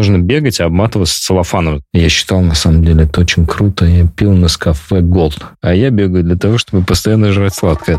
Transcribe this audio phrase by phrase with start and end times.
[0.00, 1.82] нужно бегать и обматываться целлофаном.
[1.92, 3.84] Я считал, на самом деле, это очень круто.
[3.84, 5.38] Я пил на кафе Голд.
[5.60, 7.98] А я бегаю для того, чтобы постоянно жрать сладкое.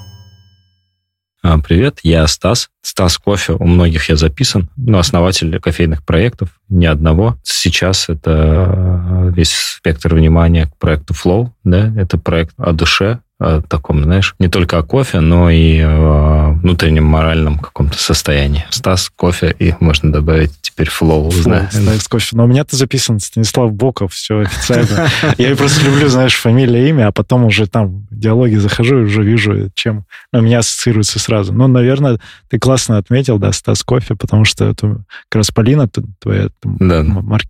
[1.43, 2.69] А, привет, я Стас.
[2.83, 7.37] Стас Кофе, у многих я записан, но основатель кофейных проектов, ни одного.
[7.43, 14.03] Сейчас это весь спектр внимания к проекту Flow, да, это проект о душе, о таком,
[14.03, 18.65] знаешь, не только о кофе, но и о внутреннем моральном каком-то состоянии.
[18.69, 21.31] Стас, кофе, и можно добавить теперь флоу.
[21.31, 22.37] Стас, кофе.
[22.37, 25.09] Но у меня-то записан Станислав Боков, все официально.
[25.39, 29.23] Я просто люблю, знаешь, фамилия, имя, а потом уже там в диалоги захожу и уже
[29.23, 31.51] вижу, чем у меня ассоциируется сразу.
[31.51, 36.49] Ну, наверное, ты классно отметил, да, Стас Кофе, потому что это как раз Полина, твоя
[36.63, 37.03] да.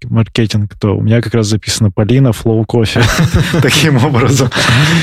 [0.10, 3.02] маркетинг, то у меня как раз записано Полина, Флоу Кофе.
[3.62, 4.50] Таким образом.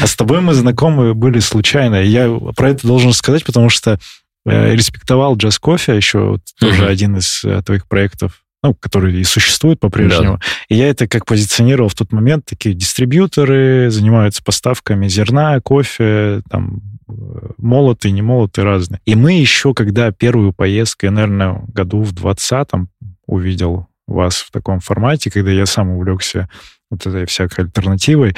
[0.02, 1.96] А с тобой мы знакомы знакомые были случайно.
[1.96, 3.98] Я про это должен сказать, потому что
[4.46, 9.24] э, респектовал Джаз Кофе, еще вот, тоже один из э, твоих проектов, ну, который и
[9.24, 10.38] существует по-прежнему.
[10.38, 10.44] Да.
[10.68, 12.44] И я это как позиционировал в тот момент.
[12.46, 17.12] Такие дистрибьюторы занимаются поставками зерна, кофе, там, э,
[17.56, 19.00] молотые, не молотые разные.
[19.04, 22.88] И мы еще, когда первую поездку, я, наверное, году в 20-м
[23.26, 26.48] увидел вас в таком формате, когда я сам увлекся
[26.90, 28.34] вот этой всякой альтернативой.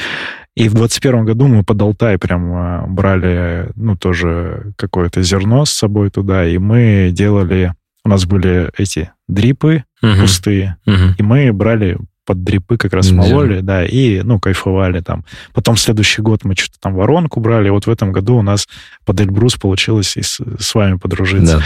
[0.57, 5.71] И в 21 году мы под Алтай прям а, брали, ну, тоже какое-то зерно с
[5.71, 7.75] собой туда, и мы делали...
[8.03, 10.23] У нас были эти дрипы угу.
[10.23, 11.15] пустые, угу.
[11.19, 15.25] и мы брали под дрипы как раз мололи, да, и, ну, кайфовали там.
[15.53, 18.69] Потом следующий год мы что-то там воронку брали, вот в этом году у нас
[19.05, 21.59] под Эльбрус получилось и с, с вами подружиться.
[21.59, 21.65] Да.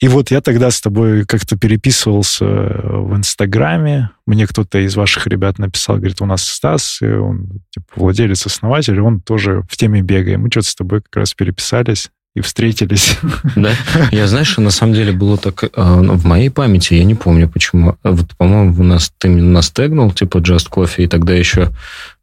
[0.00, 4.10] И вот я тогда с тобой как-то переписывался в Инстаграме.
[4.26, 9.20] Мне кто-то из ваших ребят написал, говорит, у нас Стас, он типа, владелец, основатель, он
[9.20, 10.32] тоже в теме бега.
[10.32, 13.18] И мы что-то с тобой как раз переписались и встретились.
[13.56, 13.72] Да?
[14.12, 15.64] Я, знаешь, на самом деле было так...
[15.64, 17.96] Э, в моей памяти, я не помню, почему.
[18.04, 21.68] Вот, по-моему, у нас, ты нас тегнул, типа, Just Coffee, и тогда еще э,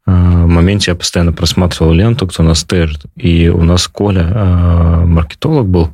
[0.06, 3.02] в моменте я постоянно просматривал ленту, кто нас тегнет.
[3.16, 5.90] И у нас Коля, маркетолог был,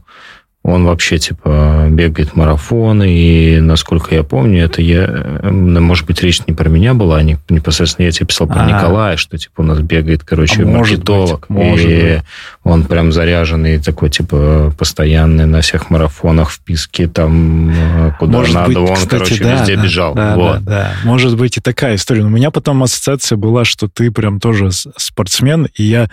[0.64, 5.40] он вообще, типа, бегает марафоны, и, насколько я помню, это я...
[5.42, 8.66] Может быть, речь не про меня была, а не, непосредственно я тебе писал про а
[8.66, 11.46] Николая, что, типа, у нас бегает, короче, а маркетолог.
[11.48, 12.22] Быть, может и быть.
[12.62, 18.68] он прям заряженный, такой, типа, постоянный на всех марафонах, в писке, там, куда может надо.
[18.68, 20.14] Быть, он, кстати, короче, да, везде да, бежал.
[20.14, 20.62] Да, вот.
[20.62, 20.92] да, да.
[21.02, 22.22] Может быть, и такая история.
[22.22, 26.08] Но у меня потом ассоциация была, что ты прям тоже спортсмен, и я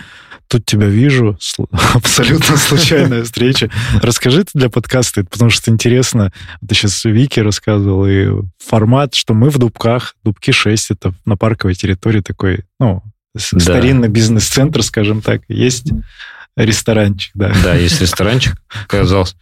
[0.49, 1.37] тут тебя вижу,
[1.93, 3.69] абсолютно случайная встреча.
[4.01, 6.31] Расскажи это для подкаста, потому что интересно.
[6.67, 8.27] Ты сейчас Вики рассказывал, и
[8.57, 13.59] формат, что мы в Дубках, Дубки 6, это на парковой территории такой, ну, да.
[13.59, 15.91] старинный бизнес-центр, скажем так, есть
[16.55, 17.53] ресторанчик, да.
[17.63, 18.55] Да, есть ресторанчик,
[18.85, 19.35] оказался.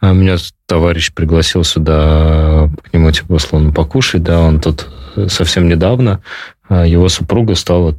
[0.00, 4.88] А меня товарищ пригласил сюда к нему, типа, условно, покушать, да, он тут
[5.28, 6.22] совсем недавно,
[6.68, 7.96] а его супруга стала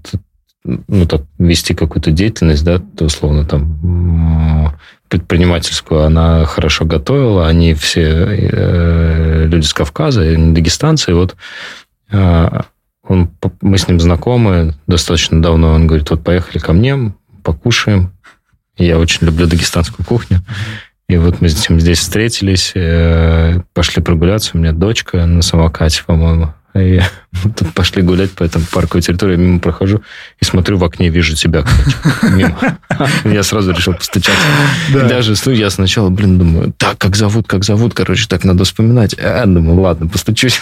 [0.63, 4.75] ну, так, вести какую-то деятельность, да, то, условно, там,
[5.09, 11.35] предпринимательскую, она хорошо готовила, они все э, люди с Кавказа, дагестанцы, и вот
[12.11, 12.61] э,
[13.03, 13.31] он,
[13.61, 18.11] мы с ним знакомы достаточно давно, он говорит, вот поехали ко мне, покушаем,
[18.77, 20.41] я очень люблю дагестанскую кухню,
[21.09, 26.03] и вот мы с ним здесь встретились, э, пошли прогуляться, у меня дочка на самокате,
[26.05, 27.01] по-моему, и
[27.43, 30.01] мы тут пошли гулять по этому парковой территории, я мимо прохожу
[30.39, 31.95] и смотрю в окне, вижу тебя, кстати,
[32.33, 32.57] мимо.
[33.23, 34.41] Я сразу решил постучаться.
[34.93, 35.05] Да.
[35.05, 38.65] И даже ну, я сначала, блин, думаю, так, как зовут, как зовут, короче, так надо
[38.65, 39.15] вспоминать.
[39.17, 40.59] А, думаю, ладно, постучусь.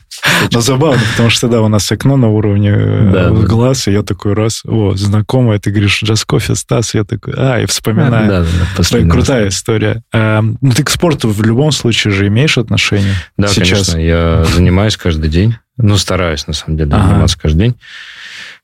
[0.52, 4.02] Но забавно, потому что, да, у нас окно на уровне э, да, глаз, и я
[4.02, 8.28] такой раз, о, знакомая, ты говоришь, джаз кофе, Стас, я такой, а, и вспоминаю.
[8.28, 10.02] Да, да, да, Крутая история.
[10.12, 13.14] А, ну, ты к спорту в любом случае же имеешь отношение?
[13.36, 13.90] Да, сейчас?
[13.90, 15.49] конечно, я занимаюсь каждый день.
[15.76, 17.08] Ну, стараюсь, на самом деле, ага.
[17.08, 17.76] заниматься каждый день.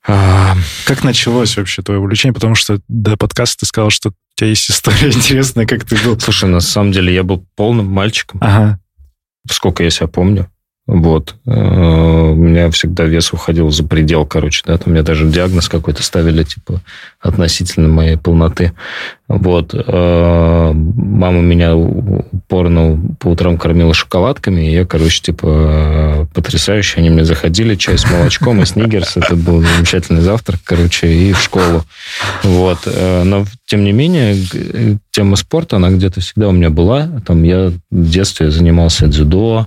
[0.06, 0.56] А...
[0.85, 2.35] Как началось вообще твое увлечение?
[2.35, 6.19] Потому что до подкаста ты сказал, что у тебя есть история интересная, как ты был.
[6.21, 8.38] Слушай, на самом деле я был полным мальчиком.
[8.43, 8.81] Ага.
[9.50, 10.50] Сколько я себя помню.
[10.87, 11.35] Вот.
[11.47, 16.03] Э, у меня всегда вес уходил за предел, короче, да, там мне даже диагноз какой-то
[16.03, 16.81] ставили, типа,
[17.21, 18.73] относительно моей полноты.
[19.27, 19.75] Вот.
[19.75, 27.00] Э, мама меня упорно по утрам кормила шоколадками, и я, короче, типа, потрясающе.
[27.00, 29.17] Они мне заходили, чай с молочком и снигерс.
[29.17, 31.85] Это был замечательный завтрак, короче, и в школу.
[32.44, 32.79] Вот.
[32.87, 34.37] Э, но, тем не менее,
[35.11, 37.09] тема спорта, она где-то всегда у меня была.
[37.27, 39.67] Там я в детстве занимался дзюдо,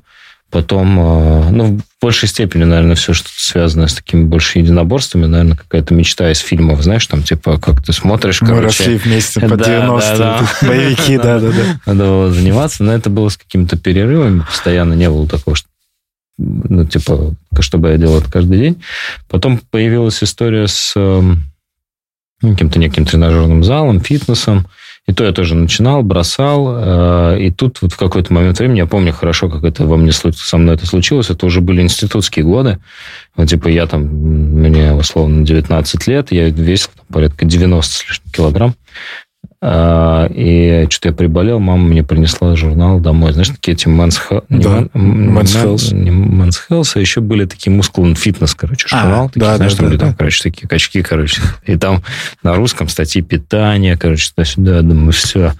[0.52, 5.56] Потом, э, ну, в большей степени, наверное, все, что связано с такими больше единоборствами, наверное,
[5.56, 8.66] какая-то мечта из фильмов, знаешь, там, типа, как ты смотришь, Мы короче...
[8.66, 11.80] росли вместе по 90-е, боевики, да-да-да.
[11.86, 15.68] Надо было заниматься, но это было с какими-то перерывами, постоянно не было такого, что
[16.40, 18.82] ну, типа, чтобы я делал это каждый день.
[19.28, 21.44] Потом появилась история с эм,
[22.42, 24.66] каким-то неким тренажерным залом, фитнесом.
[25.10, 26.68] И то я тоже начинал, бросал.
[26.70, 30.12] Э, и тут вот в какой-то момент времени, я помню хорошо, как это во мне
[30.12, 32.78] со мной это случилось, это уже были институтские годы.
[33.36, 38.32] Вот, типа я там, мне условно 19 лет, я весил там, порядка 90 с лишним
[38.32, 38.76] килограмм.
[39.62, 43.34] А, и что-то я приболел, мама мне принесла журнал домой.
[43.34, 44.46] Знаешь, такие эти Men's Health.
[44.48, 45.94] Да, Men's Health.
[45.94, 49.26] Не Men's Health, а еще были такие Muscle and Fitness, короче, а, журнал.
[49.26, 50.06] А, такие, да, знаешь, да, там, да, где да.
[50.06, 51.42] там, короче, такие качки, короче.
[51.66, 52.02] И там
[52.42, 54.82] на русском статьи питания, короче, туда-сюда.
[54.82, 55.52] Думаю, все,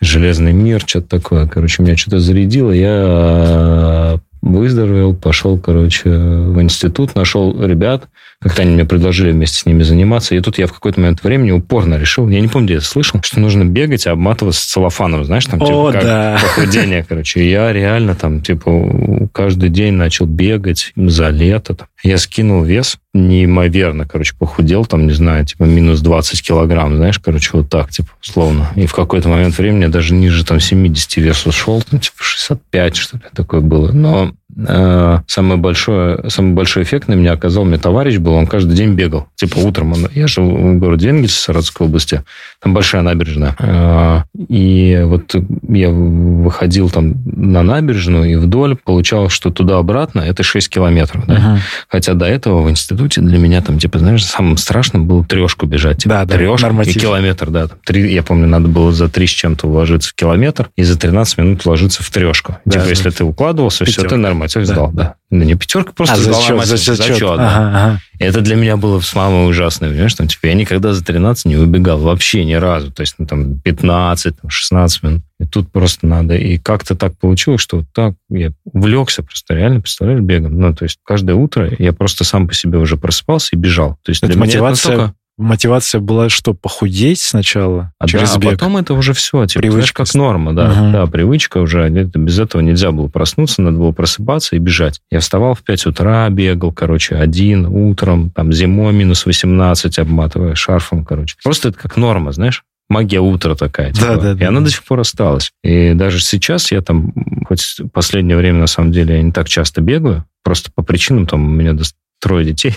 [0.00, 1.46] железный мир, что-то такое.
[1.46, 2.72] Короче, меня что-то зарядило.
[2.72, 4.18] Я
[4.52, 8.08] выздоровел, пошел, короче, в институт, нашел ребят,
[8.40, 10.34] как-то они мне предложили вместе с ними заниматься.
[10.34, 13.20] И тут я в какой-то момент времени упорно решил, я не помню, где я слышал,
[13.22, 16.38] что нужно бегать и обматываться целлофаном, знаешь, там, типа, О, как да.
[16.40, 17.40] похудение, короче.
[17.40, 21.74] И я реально там, типа, каждый день начал бегать за лето.
[21.74, 21.88] Там.
[22.06, 27.50] Я скинул вес неимоверно, короче, похудел, там, не знаю, типа, минус 20 килограмм, знаешь, короче,
[27.52, 28.68] вот так, типа, условно.
[28.76, 33.16] И в какой-то момент времени даже ниже, там, 70 вес ушел, там, типа, 65, что
[33.16, 33.90] ли, такое было.
[33.90, 38.94] Но самое большое, самый большой эффект на меня оказал мне товарищ был, он каждый день
[38.94, 39.28] бегал.
[39.34, 42.22] Типа утром, он, я живу в городе Энгельс, Саратовской области,
[42.62, 43.54] там большая набережная.
[43.58, 45.34] Э, и вот
[45.68, 51.26] я выходил там на набережную и вдоль, получалось, что туда-обратно это 6 километров.
[51.26, 51.34] Да?
[51.34, 51.58] Uh-huh.
[51.88, 55.98] Хотя до этого в институте для меня там, типа, знаешь, самым страшным было трешку бежать.
[55.98, 57.68] Типа, да, трешку да, и километр, да.
[57.68, 60.98] Там, три, я помню, надо было за три с чем-то уложиться в километр и за
[60.98, 62.56] 13 минут уложиться в трешку.
[62.64, 62.90] Да, типа, да.
[62.90, 64.00] если ты укладывался, Пятерка.
[64.00, 64.90] все, ты нормально да, сдал.
[64.92, 65.02] Да.
[65.02, 65.14] да.
[65.30, 66.96] Ну, не пятерка, просто а, зачет, зачет, зачет.
[66.96, 67.48] зачет да.
[67.48, 68.00] ага, ага.
[68.18, 70.14] Это для меня было самое ужасное, понимаешь?
[70.14, 72.92] Там, типа, я никогда за 13 не убегал, вообще ни разу.
[72.92, 75.22] То есть, ну, там, 15, там, 16 минут.
[75.40, 76.36] И тут просто надо.
[76.36, 80.58] И как-то так получилось, что вот так я увлекся просто реально, представляешь, бегом.
[80.58, 83.98] Ну, то есть, каждое утро я просто сам по себе уже просыпался и бежал.
[84.02, 84.92] То есть, это для мотивация...
[84.92, 87.92] меня это настолько мотивация была что, похудеть сначала?
[87.98, 88.48] А, через да, бег?
[88.48, 90.04] а потом это уже все, типа, привычка.
[90.04, 90.70] как норма, да.
[90.70, 90.92] Угу.
[90.92, 91.82] Да, привычка уже.
[91.82, 95.00] Это, без этого нельзя было проснуться, надо было просыпаться и бежать.
[95.10, 101.04] Я вставал в 5 утра, бегал, короче, один утром, там, зимой минус 18, обматывая шарфом,
[101.04, 101.36] короче.
[101.42, 102.64] Просто это как норма, знаешь?
[102.88, 103.92] магия утра такая.
[103.92, 104.06] Типа.
[104.06, 104.48] Да, да, и да.
[104.48, 105.52] она до сих пор осталась.
[105.62, 107.12] И даже сейчас я там,
[107.46, 111.26] хоть в последнее время, на самом деле, я не так часто бегаю, просто по причинам,
[111.26, 111.72] там, у меня
[112.20, 112.74] трое детей.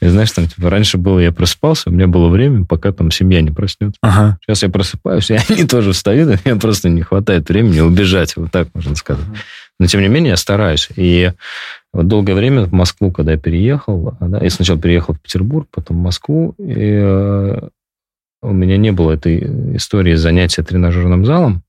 [0.00, 3.40] И знаешь, там, типа, раньше было, я просыпался, у меня было время, пока там семья
[3.40, 3.98] не проснется.
[4.02, 4.38] Ага.
[4.42, 8.50] Сейчас я просыпаюсь, и они тоже встают, и мне просто не хватает времени убежать, вот
[8.50, 9.24] так можно сказать.
[9.80, 10.88] Но, тем не менее, я стараюсь.
[10.96, 11.32] И
[11.92, 15.98] вот долгое время в Москву, когда я переехал, да, я сначала переехал в Петербург, потом
[15.98, 17.68] в Москву, и э,
[18.42, 21.62] у меня не было этой истории занятия тренажерным залом.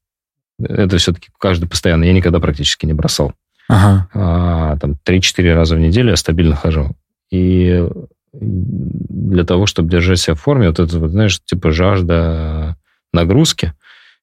[0.61, 3.33] Это все-таки каждый постоянно, я никогда практически не бросал.
[3.69, 4.07] Ага.
[4.13, 6.95] А, там 3-4 раза в неделю я стабильно хожу.
[7.31, 7.87] И
[8.33, 12.75] для того, чтобы держать себя в форме, вот это, вот, знаешь, типа жажда
[13.13, 13.73] нагрузки,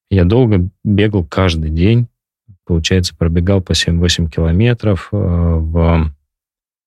[0.09, 2.07] я долго бегал каждый день.
[2.65, 6.11] Получается, пробегал по 7-8 километров э, в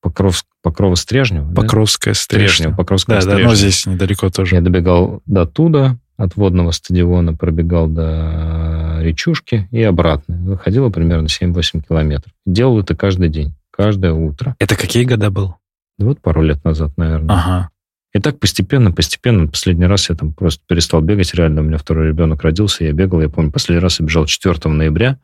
[0.03, 1.55] Покров, Покрово-Стрежнево.
[1.55, 2.21] Покровская да?
[2.21, 2.75] Стрежнево.
[2.75, 3.45] Покровская да, Стрежнево.
[3.45, 4.57] да, но здесь недалеко тоже.
[4.57, 10.37] Я добегал до туда, от водного стадиона пробегал до речушки и обратно.
[10.37, 12.33] Выходило примерно 7-8 километров.
[12.45, 14.55] Делал это каждый день, каждое утро.
[14.59, 15.55] Это какие года был?
[15.99, 17.35] Да вот пару лет назад, наверное.
[17.35, 17.71] Ага.
[18.13, 19.47] И так постепенно, постепенно.
[19.47, 21.33] Последний раз я там просто перестал бегать.
[21.35, 23.23] Реально, у меня второй ребенок родился, я бегал.
[23.23, 25.19] Я помню, последний раз я бежал 4 ноября.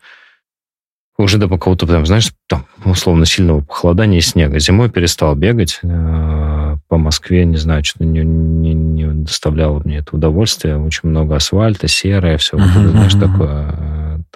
[1.18, 4.58] Уже до какого-то, там, знаешь, там, условно, сильного похолодания и снега.
[4.58, 10.14] Зимой перестал бегать э, по Москве, не знаю, что не, не, не доставляло мне это
[10.14, 10.78] удовольствие.
[10.78, 13.32] Очень много асфальта, серое, все, uh-huh, знаешь, uh-huh.
[13.32, 13.75] такое.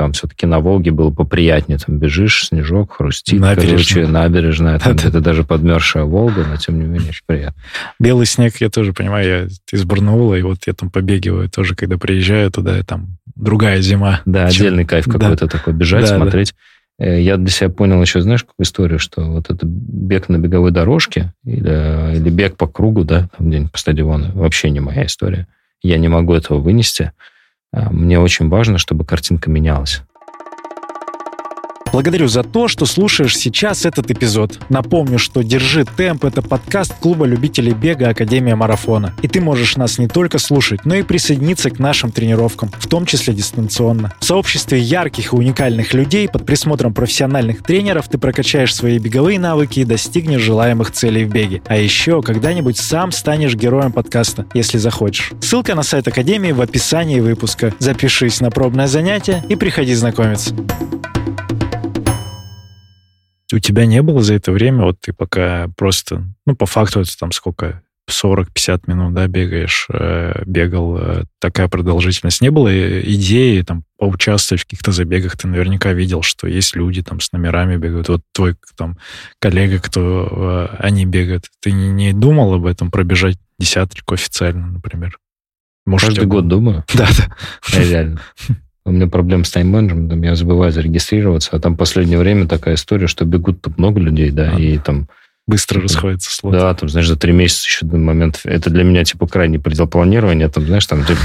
[0.00, 1.76] Там все-таки на Волге было поприятнее.
[1.76, 3.70] Там бежишь, снежок хрустит, набережная.
[3.70, 4.78] короче, набережная.
[4.78, 7.60] Там это даже подмерзшая Волга, но тем не менее очень приятно.
[7.98, 11.98] Белый снег, я тоже понимаю, я из Барнаула, и вот я там побегиваю тоже, когда
[11.98, 14.22] приезжаю туда, и там другая зима.
[14.24, 14.68] Да, чем...
[14.68, 15.48] отдельный кайф какой-то да.
[15.48, 16.54] такой, бежать, да, смотреть.
[16.98, 17.04] Да.
[17.04, 20.70] Э, я для себя понял еще, знаешь, какую историю, что вот это бег на беговой
[20.70, 25.46] дорожке или, или бег по кругу, да, там где-нибудь по стадиону, вообще не моя история.
[25.82, 27.12] Я не могу этого вынести.
[27.72, 30.02] А, мне очень важно, чтобы картинка менялась.
[31.92, 34.60] Благодарю за то, что слушаешь сейчас этот эпизод.
[34.68, 39.14] Напомню, что «Держи темп»— это подкаст клуба любителей бега Академия Марафона.
[39.22, 43.06] И ты можешь нас не только слушать, но и присоединиться к нашим тренировкам, в том
[43.06, 44.14] числе дистанционно.
[44.20, 49.80] В сообществе ярких и уникальных людей под присмотром профессиональных тренеров ты прокачаешь свои беговые навыки
[49.80, 51.60] и достигнешь желаемых целей в беге.
[51.66, 55.32] А еще когда-нибудь сам станешь героем подкаста, если захочешь.
[55.40, 57.74] Ссылка на сайт Академии в описании выпуска.
[57.80, 60.54] Запишись на пробное занятие и приходи знакомиться.
[63.52, 67.18] У тебя не было за это время, вот ты пока просто, ну, по факту это
[67.18, 72.40] там сколько, 40-50 минут, да, бегаешь, э, бегал, э, такая продолжительность.
[72.40, 72.70] Не было
[73.02, 75.36] идеи там поучаствовать в каких-то забегах?
[75.36, 78.08] Ты наверняка видел, что есть люди там с номерами бегают.
[78.08, 78.98] Вот твой там
[79.38, 81.46] коллега, кто э, они бегают.
[81.60, 85.18] Ты не, не думал об этом, пробежать десяточку официально, например?
[85.86, 86.84] Может, Каждый год думаю.
[86.94, 87.80] Да, да.
[87.80, 88.20] Реально.
[88.84, 93.24] У меня проблем с тайм-менеджментом, я забываю зарегистрироваться, а там последнее время такая история, что
[93.24, 95.08] бегут тут много людей, да, а, и там...
[95.46, 96.52] Быстро расходится слот.
[96.52, 98.38] Да, там, знаешь, за три месяца еще до момента...
[98.44, 100.48] Это для меня, типа, крайний предел планирования.
[100.48, 101.18] Там, знаешь, там, типа,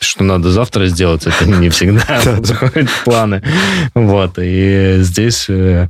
[0.00, 3.42] что надо завтра сделать, это не всегда заходит в планы.
[3.94, 5.88] Вот, и здесь э,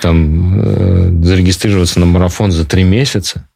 [0.00, 3.46] там э, зарегистрироваться на марафон за три месяца,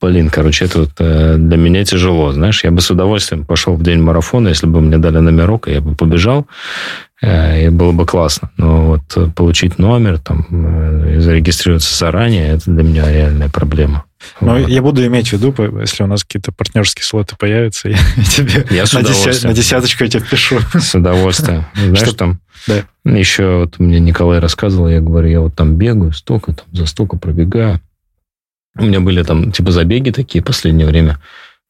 [0.00, 2.62] Блин, короче, это вот э, для меня тяжело, знаешь.
[2.62, 5.80] Я бы с удовольствием пошел в день марафона, если бы мне дали номерок, и я
[5.80, 6.46] бы побежал,
[7.20, 8.52] э, и было бы классно.
[8.56, 14.04] Но вот получить номер, там, э, зарегистрироваться заранее, это для меня реальная проблема.
[14.40, 14.68] Но вот.
[14.68, 18.84] я буду иметь в виду, если у нас какие-то партнерские слоты появятся, я тебе я
[18.92, 20.60] на, деся, на десяточку я тебе пишу.
[20.74, 21.66] С удовольствием.
[21.74, 22.14] Знаешь, Что?
[22.14, 22.84] там да.
[23.04, 27.16] еще вот мне Николай рассказывал, я говорю, я вот там бегаю, столько, там, за столько
[27.16, 27.80] пробегаю.
[28.78, 31.18] У меня были там типа забеги такие в последнее время.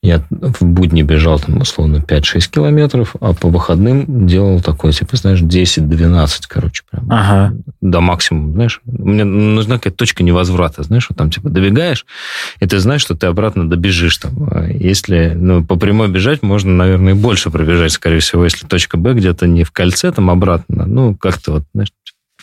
[0.00, 5.40] Я в будни бежал там условно 5-6 километров, а по выходным делал такой, типа, знаешь,
[5.40, 7.10] 10-12, короче, прям.
[7.10, 7.56] Ага.
[7.80, 8.80] До максимума, знаешь.
[8.84, 12.06] Мне нужна какая-то точка невозврата, знаешь, вот там, типа, добегаешь,
[12.60, 14.48] и ты знаешь, что ты обратно добежишь там.
[14.52, 18.98] А если, ну, по прямой бежать, можно, наверное, и больше пробежать, скорее всего, если точка
[18.98, 21.90] Б где-то не в кольце, там обратно, ну, как-то вот, знаешь,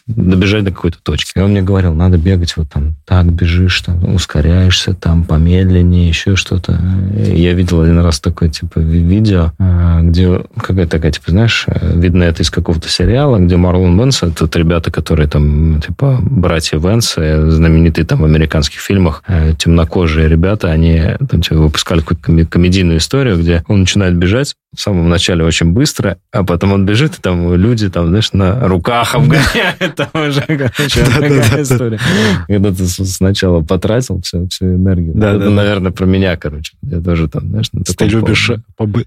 [0.07, 1.31] добежать до какой-то точки.
[1.35, 6.35] И он мне говорил, надо бегать вот там, так бежишь, там, ускоряешься, там, помедленнее, еще
[6.35, 6.79] что-то.
[7.15, 12.43] Я видел один раз такое, типа, видео, а, где какая-то такая, типа, знаешь, видно это
[12.43, 18.21] из какого-то сериала, где Марлон Венс, это ребята, которые там, типа, братья Венс, знаменитые там
[18.21, 23.81] в американских фильмах, э, темнокожие ребята, они там, типа, выпускали какую-то комедийную историю, где он
[23.81, 28.09] начинает бежать, в самом начале очень быстро, а потом он бежит, и там люди, там,
[28.09, 31.99] знаешь, на руках обгоняют, там уже, короче, такая история.
[32.47, 35.13] Когда ты сначала потратил всю, всю энергию.
[35.15, 36.73] Да, это, наверное, про меня, короче.
[36.81, 38.51] Я тоже там, знаешь, на Ты любишь,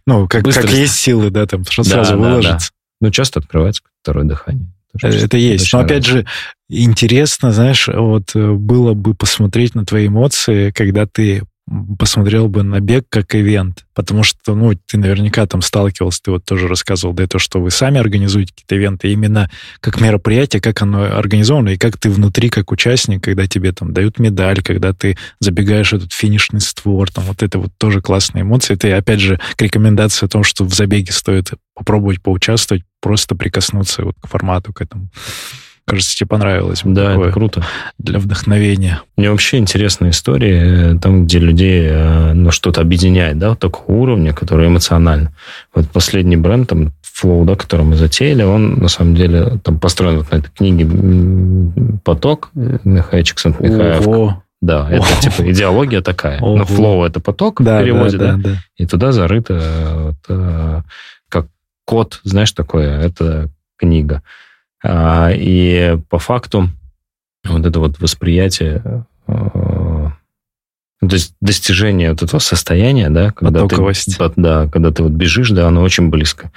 [0.06, 2.70] ну, как, как есть силы, да, там, что сразу выложится.
[3.00, 4.72] Ну, часто открывается второе дыхание.
[5.00, 5.72] Это есть.
[5.72, 6.26] Но опять же,
[6.68, 11.44] интересно, знаешь, вот э, было бы посмотреть на твои эмоции, когда ты
[11.98, 16.44] посмотрел бы на бег как ивент, потому что, ну, ты наверняка там сталкивался, ты вот
[16.44, 21.04] тоже рассказывал до этого, что вы сами организуете какие-то ивенты, именно как мероприятие, как оно
[21.04, 25.92] организовано, и как ты внутри, как участник, когда тебе там дают медаль, когда ты забегаешь
[25.92, 28.74] этот финишный створ, там вот это вот тоже классные эмоции.
[28.74, 34.04] Это, опять же, к рекомендации о том, что в забеге стоит попробовать поучаствовать, просто прикоснуться
[34.04, 35.08] вот к формату, к этому.
[35.88, 36.82] Кажется, тебе понравилось.
[36.84, 37.64] Да, это круто.
[37.98, 39.00] Для вдохновения.
[39.16, 43.96] Мне вообще интересная история, э, там, где людей э, ну, что-то объединяет, да, вот такого
[43.96, 45.32] уровня, который эмоционально.
[45.74, 50.18] Вот последний бренд, там, Flow, да, который мы затеяли, он, на самом деле, там построен
[50.18, 50.86] вот на этой книге
[52.04, 54.36] «Поток» Михаила Чиксент-Михаев.
[54.60, 55.20] Да, это О.
[55.22, 56.40] типа идеология такая.
[56.40, 56.58] Ого.
[56.58, 58.50] Но flow это поток да, в переводе, да, да, да.
[58.76, 60.38] И туда зарыто вот,
[61.28, 61.46] как
[61.84, 64.22] код, знаешь, такое, это книга.
[64.82, 66.68] А, и по факту
[67.44, 70.12] вот это вот восприятие, а,
[71.00, 73.76] то есть достижение вот этого состояния, да, когда ты,
[74.36, 76.50] да, когда ты вот бежишь, да, оно очень близко.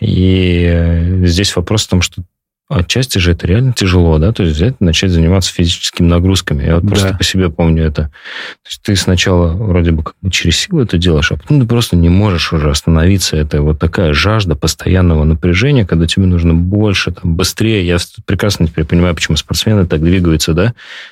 [0.00, 2.22] И здесь вопрос в том, что
[2.70, 6.64] Отчасти же это реально тяжело, да, то есть взять, начать заниматься физическими нагрузками.
[6.64, 6.88] Я вот да.
[6.88, 8.04] просто по себе помню это.
[8.04, 11.66] То есть ты сначала вроде бы как бы через силу это делаешь, а потом ты
[11.66, 13.36] просто не можешь уже остановиться.
[13.36, 17.86] Это вот такая жажда постоянного напряжения, когда тебе нужно больше, там, быстрее.
[17.86, 20.68] Я прекрасно теперь понимаю, почему спортсмены так двигаются, да.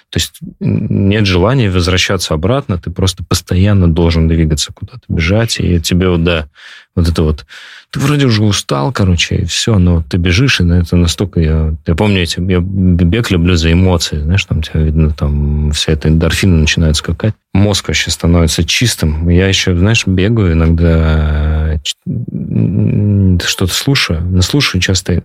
[0.09, 6.09] То есть нет желания возвращаться обратно, ты просто постоянно должен двигаться куда-то, бежать, и тебе
[6.09, 6.49] вот, да,
[6.95, 7.47] вот это вот,
[7.93, 11.75] ты вроде уже устал, короче, и все, но ты бежишь, и на это настолько я...
[11.87, 16.09] Я помню, эти, я бег люблю за эмоции, знаешь, там тебя видно, там вся эта
[16.09, 17.35] эндорфина начинает скакать.
[17.53, 19.29] Мозг вообще становится чистым.
[19.29, 25.23] Я еще, знаешь, бегаю иногда, что-то слушаю, но слушаю часто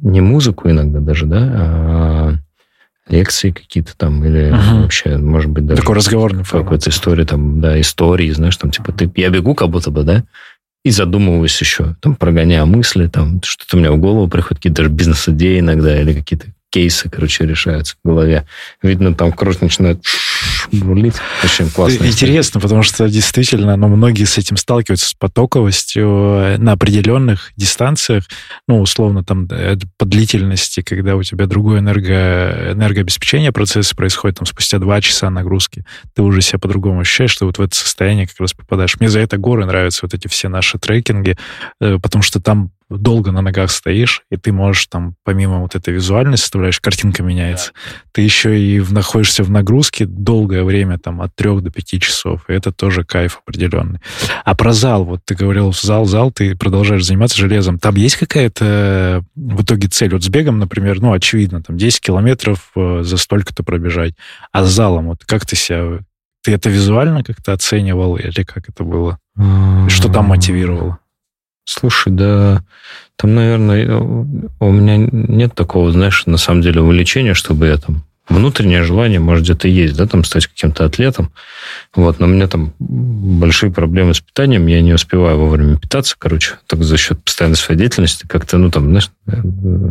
[0.00, 2.34] не музыку иногда даже, да, а
[3.08, 5.80] лекции какие-то там, или uh вообще, может быть, даже...
[5.80, 9.90] Такой разговорный Какой-то история там, да, истории, знаешь, там, типа, ты, я бегу как будто
[9.90, 10.22] бы, да,
[10.88, 14.88] и задумываюсь еще, там, прогоняя мысли, там, что-то у меня в голову приходит, какие-то даже
[14.88, 18.46] бизнес-идеи иногда, или какие-то кейсы, короче, решаются в голове.
[18.82, 20.02] Видно, там кровь начинает
[20.72, 21.14] бурлить.
[21.44, 22.04] Очень классно.
[22.04, 28.24] Интересно, потому что действительно, ну, многие с этим сталкиваются, с потоковостью э, на определенных дистанциях,
[28.66, 34.46] ну, условно, там, э, по длительности, когда у тебя другое энерго, энергообеспечение процесса происходит, там,
[34.46, 35.84] спустя два часа нагрузки,
[36.14, 38.98] ты уже себя по-другому ощущаешь, что вот в это состояние как раз попадаешь.
[39.00, 41.36] Мне за это горы нравятся вот эти все наши трекинги,
[41.80, 45.94] э, потому что там долго на ногах стоишь, и ты можешь там, помимо вот этой
[45.94, 48.10] визуальной составляющей, картинка меняется, да.
[48.12, 52.52] ты еще и находишься в нагрузке долгое время, там, от трех до пяти часов, и
[52.52, 54.00] это тоже кайф определенный.
[54.44, 59.22] А про зал, вот ты говорил, зал, зал, ты продолжаешь заниматься железом, там есть какая-то
[59.34, 60.12] в итоге цель?
[60.12, 64.14] Вот с бегом, например, ну, очевидно, там 10 километров э, за столько-то пробежать,
[64.52, 66.00] а с залом, вот как ты себя
[66.42, 69.18] ты это визуально как-то оценивал или как это было?
[69.88, 70.98] Что там мотивировало?
[71.70, 72.62] Слушай, да,
[73.16, 78.82] там, наверное, у меня нет такого, знаешь, на самом деле увлечения, чтобы я там внутреннее
[78.82, 81.30] желание, может, где-то есть, да, там стать каким-то атлетом.
[81.94, 86.54] Вот, но у меня там большие проблемы с питанием, я не успеваю вовремя питаться, короче,
[86.66, 89.10] только за счет постоянной своей деятельности как-то, ну, там, знаешь,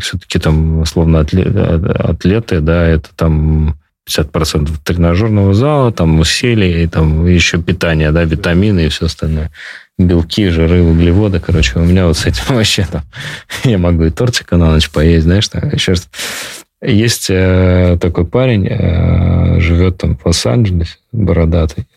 [0.01, 3.77] все-таки там, условно, атлеты, да, это там
[4.09, 9.51] 50% тренажерного зала, там усилий, и там еще питание, да, витамины и все остальное
[9.97, 13.03] белки, жиры, углеводы, короче, у меня вот с этим вообще там,
[13.63, 16.09] я могу и тортика на ночь поесть, знаешь, там, еще раз.
[16.79, 21.87] Есть э, такой парень, э, живет там в Лос-Анджелесе, бородатый,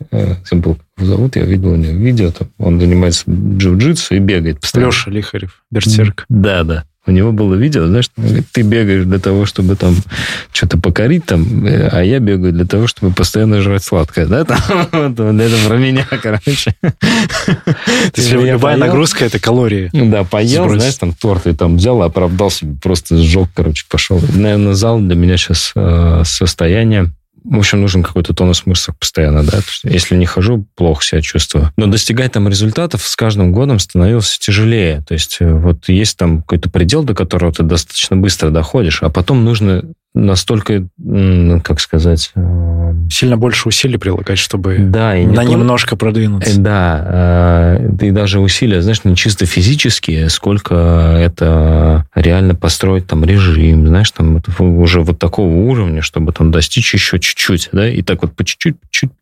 [0.49, 4.59] забыл, как его зовут, я видел у него видео, там, он занимается джиу-джитсу и бегает
[4.59, 4.89] постоянно.
[4.89, 6.25] Леша Лихарев, берсерк.
[6.29, 6.85] Да, да.
[7.07, 8.11] У него было видео, знаешь,
[8.51, 9.95] ты бегаешь для того, чтобы там
[10.51, 14.43] что-то покорить, там, э, а я бегаю для того, чтобы постоянно жрать сладкое, да?
[14.91, 16.75] Там, это про меня, короче.
[16.81, 17.75] То
[18.15, 19.89] есть любая нагрузка– это калории.
[19.91, 24.21] Да, поел, знаешь, там торт и там взял, оправдал себе, просто сжег, короче, пошел.
[24.35, 27.11] Наверное, зал для меня сейчас э, состояние
[27.43, 29.59] в общем, нужен какой-то тонус мышц постоянно, да.
[29.83, 31.71] Если не хожу, плохо себя чувствую.
[31.75, 35.03] Но достигать там результатов с каждым годом становилось тяжелее.
[35.07, 39.09] То есть э, вот есть там какой-то предел, до которого ты достаточно быстро доходишь, а
[39.09, 40.87] потом нужно настолько,
[41.63, 42.31] как сказать...
[42.35, 46.51] Э, Сильно больше усилий прилагать, чтобы да, и на не немножко продвинуться.
[46.51, 50.75] Э, да, и даже усилия, знаешь, не чисто физические, сколько
[51.17, 57.19] это реально построить там режим, знаешь, там уже вот такого уровня, чтобы там достичь еще
[57.19, 58.75] чуть-чуть, да, и так вот по чуть-чуть,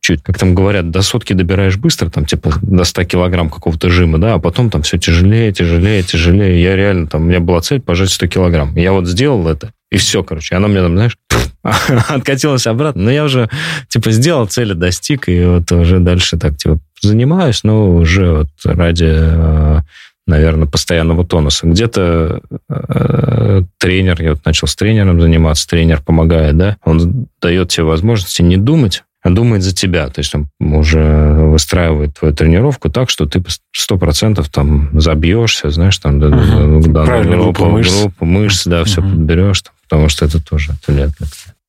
[0.10, 4.18] чуть-чуть, как там говорят, до сотки добираешь быстро, там типа до 100 килограмм какого-то жима,
[4.18, 6.62] да, а потом там все тяжелее, тяжелее, тяжелее.
[6.62, 8.76] Я реально, там, у меня была цель пожать 100 килограмм.
[8.76, 10.56] Я вот сделал это, и все, короче.
[10.56, 11.18] Она мне там, знаешь,
[12.10, 13.04] откатилась обратно.
[13.04, 13.50] Но я уже,
[13.88, 19.08] типа, сделал цели, достиг, и вот уже дальше так, типа, занимаюсь, но уже вот ради,
[19.08, 19.80] э,
[20.28, 21.68] наверное, постоянного тонуса.
[21.68, 27.86] Где-то э, тренер, я вот начал с тренером заниматься, тренер помогает, да, он дает тебе
[27.86, 30.08] возможности не думать, думает за тебя.
[30.08, 35.98] То есть он уже выстраивает твою тренировку так, что ты сто процентов там забьешься, знаешь,
[35.98, 36.82] там угу.
[36.88, 38.86] да, Правильно, группу, группу мышц, группу мышц да, угу.
[38.86, 41.12] все подберешь, там, потому что это тоже лет.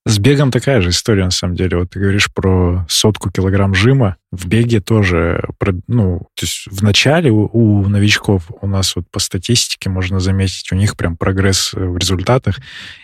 [0.07, 1.77] С бегом такая же история, на самом деле.
[1.77, 4.17] Вот ты говоришь про сотку килограмм жима.
[4.33, 5.45] В беге тоже,
[5.89, 10.73] ну, то есть в начале у, у новичков у нас вот по статистике можно заметить,
[10.73, 12.61] у них прям прогресс в результатах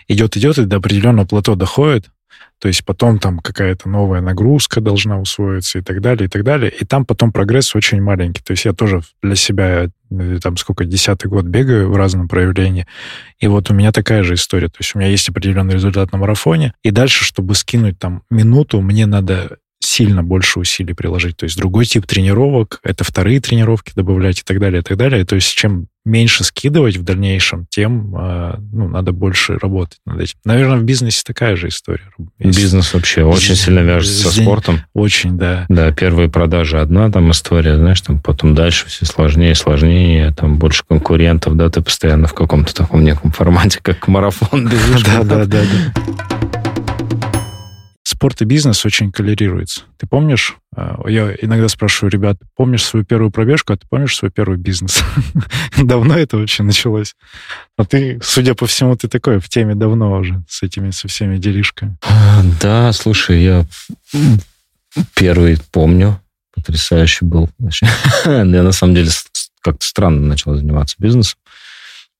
[0.07, 2.09] идет-идет и до определенного плато доходит,
[2.59, 6.71] то есть потом там какая-то новая нагрузка должна усвоиться и так далее, и так далее.
[6.71, 8.41] И там потом прогресс очень маленький.
[8.41, 12.87] То есть я тоже для себя э, там сколько, десятый год бегаю в разном проявлении.
[13.39, 14.69] И вот у меня такая же история.
[14.69, 16.73] То есть у меня есть определенный результат на марафоне.
[16.81, 21.37] И дальше, чтобы скинуть там минуту, мне надо сильно больше усилий приложить.
[21.37, 25.25] То есть другой тип тренировок, это вторые тренировки добавлять и так далее, и так далее.
[25.25, 30.35] То есть чем меньше скидывать в дальнейшем, тем э, ну, надо больше работать над этим.
[30.45, 32.09] Наверное, в бизнесе такая же история.
[32.39, 32.57] Есть...
[32.57, 34.81] Бизнес вообще очень сильно вяжется со спортом.
[34.93, 35.65] Очень, да.
[35.67, 40.57] Да, первые продажи одна там история, знаешь, там потом дальше все сложнее и сложнее, там
[40.57, 45.03] больше конкурентов, да, ты постоянно в каком-то таком неком формате, как марафон бежишь.
[45.03, 45.61] Да, да, да
[48.17, 49.81] спорт и бизнес очень коллерируется.
[49.97, 54.31] Ты помнишь, а, я иногда спрашиваю ребят, помнишь свою первую пробежку, а ты помнишь свой
[54.31, 55.03] первый бизнес?
[55.77, 57.15] давно это вообще началось?
[57.77, 61.37] А ты, судя по всему, ты такой в теме давно уже с этими, со всеми
[61.37, 61.97] делишками.
[62.59, 63.65] Да, слушай, я
[65.15, 66.19] первый помню,
[66.55, 67.51] потрясающий был.
[68.25, 69.11] я на самом деле
[69.61, 71.37] как-то странно начал заниматься бизнесом.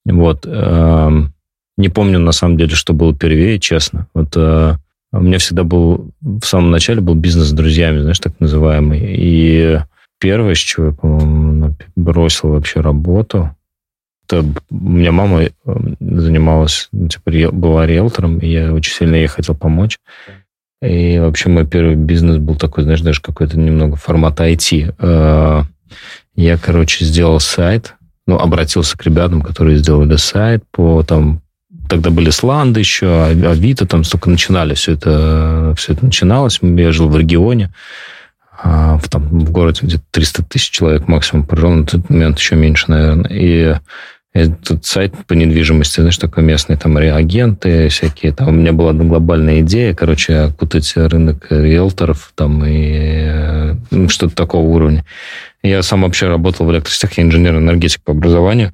[0.05, 0.45] Вот.
[0.45, 1.33] Эм,
[1.75, 4.07] не помню, на самом деле, что было первее, честно.
[4.13, 4.75] Вот э,
[5.11, 9.01] у меня всегда был, в самом начале был бизнес с друзьями, знаешь, так называемый.
[9.03, 9.79] И
[10.19, 13.51] первое, с чего я, по-моему, бросил вообще работу,
[14.27, 15.49] это у меня мама э,
[15.99, 19.97] занималась, ну, типа, была риэлтором, и я очень сильно ей хотел помочь.
[20.81, 24.95] И вообще мой первый бизнес был такой, знаешь, даже какой-то немного формата IT.
[24.99, 25.63] Э,
[26.35, 27.95] я, короче, сделал сайт,
[28.27, 31.41] ну, обратился к ребятам, которые сделали сайт по там
[31.87, 36.59] тогда были Сланды еще, а, Авито, там столько начинали все это, все это начиналось.
[36.61, 37.73] Я жил в регионе,
[38.61, 42.55] а, в, там, в городе где-то 300 тысяч человек максимум прожил, на тот момент еще
[42.55, 43.29] меньше, наверное.
[43.31, 43.75] И
[44.33, 48.31] этот сайт по недвижимости, знаешь, такой местный, там реагенты всякие.
[48.31, 54.35] Там у меня была одна глобальная идея, короче, окутать рынок риэлторов там и ну, что-то
[54.35, 55.05] такого уровня.
[55.63, 58.73] Я сам вообще работал в электросетях, я инженер-энергетик по образованию.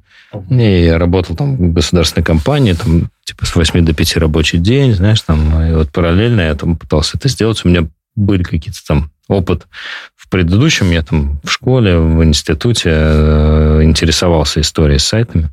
[0.49, 4.93] И я работал там в государственной компании, там, типа, с 8 до 5 рабочий день,
[4.93, 7.63] знаешь, там, и вот параллельно я там пытался это сделать.
[7.63, 9.67] У меня были какие-то там опыт
[10.15, 10.91] в предыдущем.
[10.91, 15.49] Я там в школе, в институте э, интересовался историей с сайтами.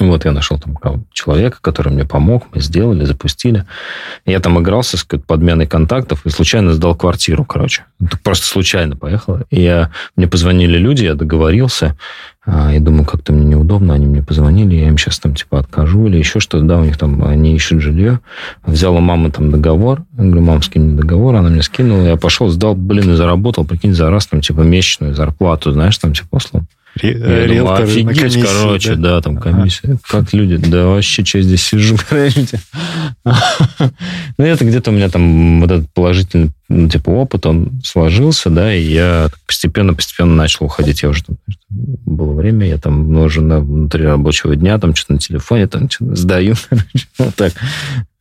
[0.00, 0.76] Вот я нашел там
[1.12, 3.64] человека, который мне помог, мы сделали, запустили.
[4.24, 7.84] Я там игрался с подменой контактов и случайно сдал квартиру, короче.
[8.24, 9.40] Просто случайно поехал.
[9.50, 11.96] И я, мне позвонили люди, я договорился.
[12.46, 16.06] А, и думаю, как-то мне неудобно, они мне позвонили, я им сейчас там типа откажу
[16.08, 18.20] или еще что-то, да, у них там, они ищут жилье.
[18.66, 22.48] Взяла мама там договор, я говорю, мам, скинь мне договор, она мне скинула, я пошел,
[22.48, 26.66] сдал, блин, и заработал, прикинь, за раз там типа месячную зарплату, знаешь, там типа условно.
[26.96, 29.88] Ре- я думаю, офигеть, комиссии, короче, да, да там комиссия.
[29.88, 29.98] Ага.
[30.06, 32.60] Как люди, да вообще, что я здесь сижу, подождите.
[33.24, 38.74] ну, это где-то у меня там вот этот положительный, ну, типа, опыт, он сложился, да,
[38.74, 41.02] и я постепенно-постепенно начал уходить.
[41.02, 41.36] Я уже там,
[41.68, 45.90] было время, я там ну, уже на, внутри рабочего дня, там что-то на телефоне, там
[45.90, 47.52] что-то сдаю, короче, вот так.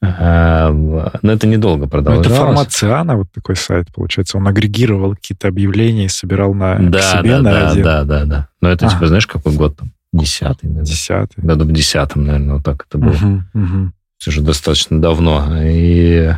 [0.02, 2.28] А, но это недолго продолжалось.
[2.28, 4.38] это формат Циана, вот такой сайт, получается.
[4.38, 7.84] Он агрегировал какие-то объявления и собирал на да, себе да, на да, один.
[7.84, 8.48] Да, да, да.
[8.60, 8.90] Но это, а.
[8.90, 9.94] типа, знаешь, какой год там?
[10.12, 10.86] Десятый, наверное.
[10.86, 11.44] Десятый.
[11.44, 13.12] Году в десятом, наверное, вот так это было.
[13.12, 13.92] Угу, угу.
[14.20, 15.58] Это уже достаточно давно.
[15.64, 16.34] И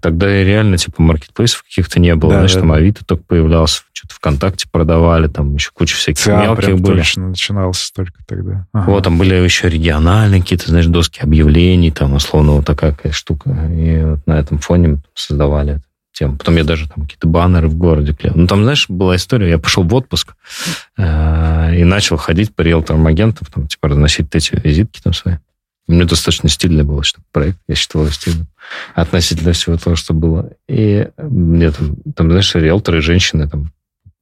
[0.00, 2.30] тогда реально, типа, маркетплейсов каких-то не было.
[2.30, 6.42] Да, Знаешь, да, там Авито только появлялся, что-то ВКонтакте продавали, там еще куча всяких Циан
[6.42, 6.98] мелких прям были.
[6.98, 8.66] точно начинался только тогда.
[8.72, 8.90] Ага.
[8.90, 13.50] Вот, там были еще региональные какие-то, знаешь, доски объявлений, там, условно, вот такая какая штука.
[13.70, 16.36] И вот на этом фоне создавали эту тему.
[16.36, 18.34] Потом я даже там какие-то баннеры в городе клеил.
[18.36, 20.34] Ну, там, знаешь, была история, я пошел в отпуск
[20.96, 25.36] э, и начал ходить по риэлторам агентов, там, типа, разносить эти визитки там свои.
[25.86, 28.48] Мне достаточно стильно было, что проект, я считал его стильным
[28.94, 30.50] относительно всего того, что было.
[30.68, 33.70] И мне там, там знаешь, риэлторы, женщины, там,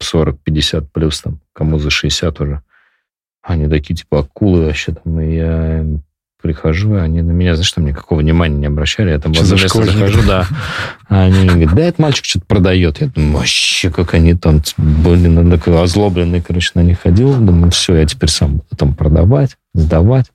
[0.03, 2.63] 40-50 плюс, там, кому за 60 уже.
[3.43, 5.21] Они такие, типа, акулы вообще там.
[5.21, 5.87] И я
[6.43, 9.11] прихожу, и они на меня, знаешь, там никакого внимания не обращали.
[9.11, 10.47] Я там в одно место захожу, да.
[11.09, 13.01] А они говорят, да, этот мальчик что-то продает.
[13.01, 14.63] Я думаю, вообще, как они там,
[15.07, 17.35] он такой озлобленный, короче, на них ходил.
[17.35, 20.27] Думаю, все, я теперь сам буду там продавать, сдавать.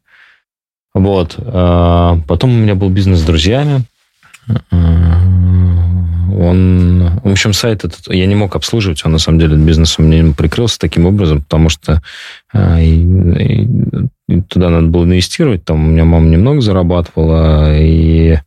[0.99, 1.35] Вот.
[1.37, 3.83] А потом у меня был бизнес с друзьями.
[6.41, 10.03] Он, в общем, сайт этот я не мог обслуживать, он на самом деле бизнес у
[10.03, 12.01] меня прикрылся таким образом, потому что
[12.53, 13.67] и, и,
[14.27, 18.37] и туда надо было инвестировать, там у меня мама немного зарабатывала, и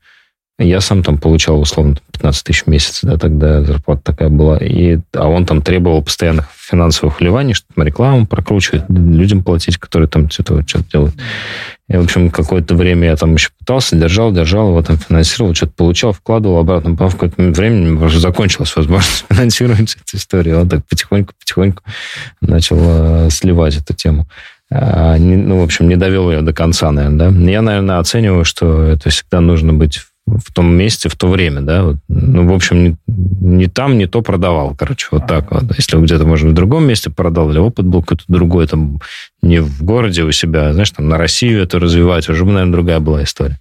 [0.58, 4.58] я сам там получал, условно, 15 тысяч в месяц, да, тогда зарплата такая была.
[4.58, 10.08] И, а он там требовал постоянных финансовых вливаний, что там рекламу прокручивать, людям платить, которые
[10.08, 11.14] там что-то, что-то делают.
[11.92, 15.72] И, в общем, какое-то время я там еще пытался, держал, держал, его там финансировал, что-то
[15.76, 16.92] получал, вкладывал обратно.
[16.92, 20.60] Потом в какое-то время уже закончилась возможность финансировать эту историю.
[20.60, 21.82] Он так потихоньку-потихоньку
[22.40, 24.26] начал э, сливать эту тему.
[24.70, 27.50] А, не, ну, в общем, не довел ее до конца, наверное, да.
[27.50, 30.00] Я, наверное, оцениваю, что это всегда нужно быть
[30.38, 31.84] в том месте, в то время, да.
[31.84, 35.64] Вот, ну, в общем, не, не там, не то продавал, короче, вот так вот.
[35.76, 39.00] Если где-то, может, в другом месте продал, или опыт был какой-то другой, там,
[39.42, 43.00] не в городе у себя, а, знаешь, там, на Россию это развивать, уже, наверное, другая
[43.00, 43.58] была история.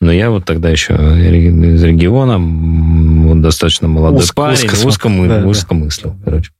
[0.00, 5.26] Но я вот тогда еще из региона, вот достаточно молодой Узко, парень, узко, узко, мы,
[5.26, 5.74] да, узко да.
[5.76, 6.50] мыслил, короче.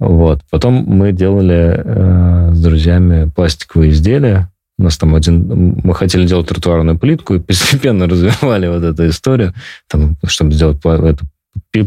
[0.00, 0.40] Вот.
[0.50, 4.50] Потом мы делали э, с друзьями пластиковые изделия,
[4.84, 5.80] нас там один...
[5.82, 9.54] Мы хотели делать тротуарную плитку и постепенно развивали вот эту историю,
[9.88, 11.24] там, чтобы сделать эту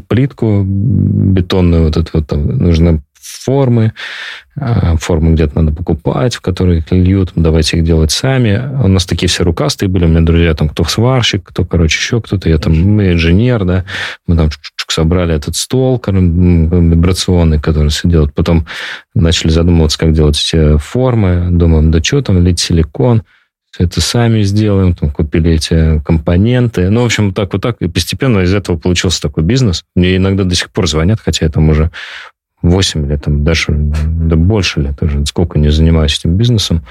[0.08, 3.94] плитку бетонную, вот эту вот, там, нужно формы.
[4.60, 7.32] А, формы где-то надо покупать, в которые их льют.
[7.36, 8.62] Давайте их делать сами.
[8.84, 10.06] У нас такие все рукастые были.
[10.06, 12.50] У меня друзья там кто сварщик, кто, короче, еще кто-то.
[12.50, 13.86] Я там инженер, да.
[14.28, 14.50] Мы там
[14.92, 18.34] собрали этот стол вибрационный, который все делает.
[18.34, 18.66] Потом
[19.14, 21.50] начали задумываться, как делать все формы.
[21.52, 23.24] Думаем, да что там, лить силикон
[23.80, 26.90] это сами сделаем, там, купили эти компоненты.
[26.90, 27.78] Ну, в общем, так вот так.
[27.80, 29.84] И постепенно из этого получился такой бизнес.
[29.96, 31.92] Мне иногда до сих пор звонят, хотя я там уже
[32.62, 36.84] 8 лет, там, даже да больше лет уже, сколько не занимаюсь этим бизнесом.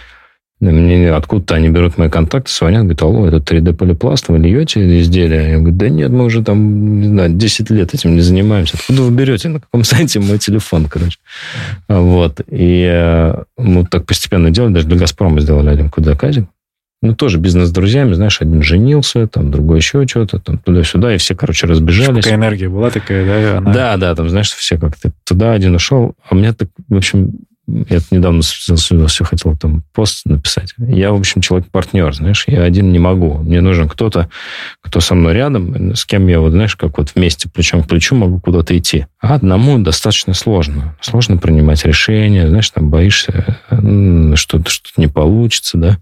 [0.58, 5.50] Мне откуда-то они берут мои контакты, звонят, говорят, алло, это 3D-полипласт, вы льете изделия?
[5.50, 8.78] Я говорю, да нет, мы уже там, не знаю, 10 лет этим не занимаемся.
[8.78, 9.50] Откуда вы берете?
[9.50, 11.18] На каком сайте мой телефон, короче.
[11.88, 12.40] Вот.
[12.48, 16.46] И э, мы так постепенно делали, даже для «Газпрома» сделали один код-заказик.
[17.02, 21.18] Ну, тоже бизнес с друзьями, знаешь, один женился, там, другой еще что-то, там, туда-сюда, и
[21.18, 22.24] все, короче, разбежались.
[22.24, 23.58] Какая энергия была такая, да?
[23.58, 23.72] Она...
[23.72, 27.32] Да, да, там, знаешь, все как-то туда один ушел, а у меня так, в общем,
[27.66, 30.74] я недавно все хотел там пост написать.
[30.78, 33.38] Я, в общем, человек-партнер, знаешь, я один не могу.
[33.38, 34.28] Мне нужен кто-то,
[34.82, 38.14] кто со мной рядом, с кем я, вот, знаешь, как вот вместе, плечом к плечу
[38.14, 39.06] могу куда-то идти.
[39.20, 40.96] А одному достаточно сложно.
[41.00, 45.98] Сложно принимать решения, знаешь, там боишься, что-то что не получится, да.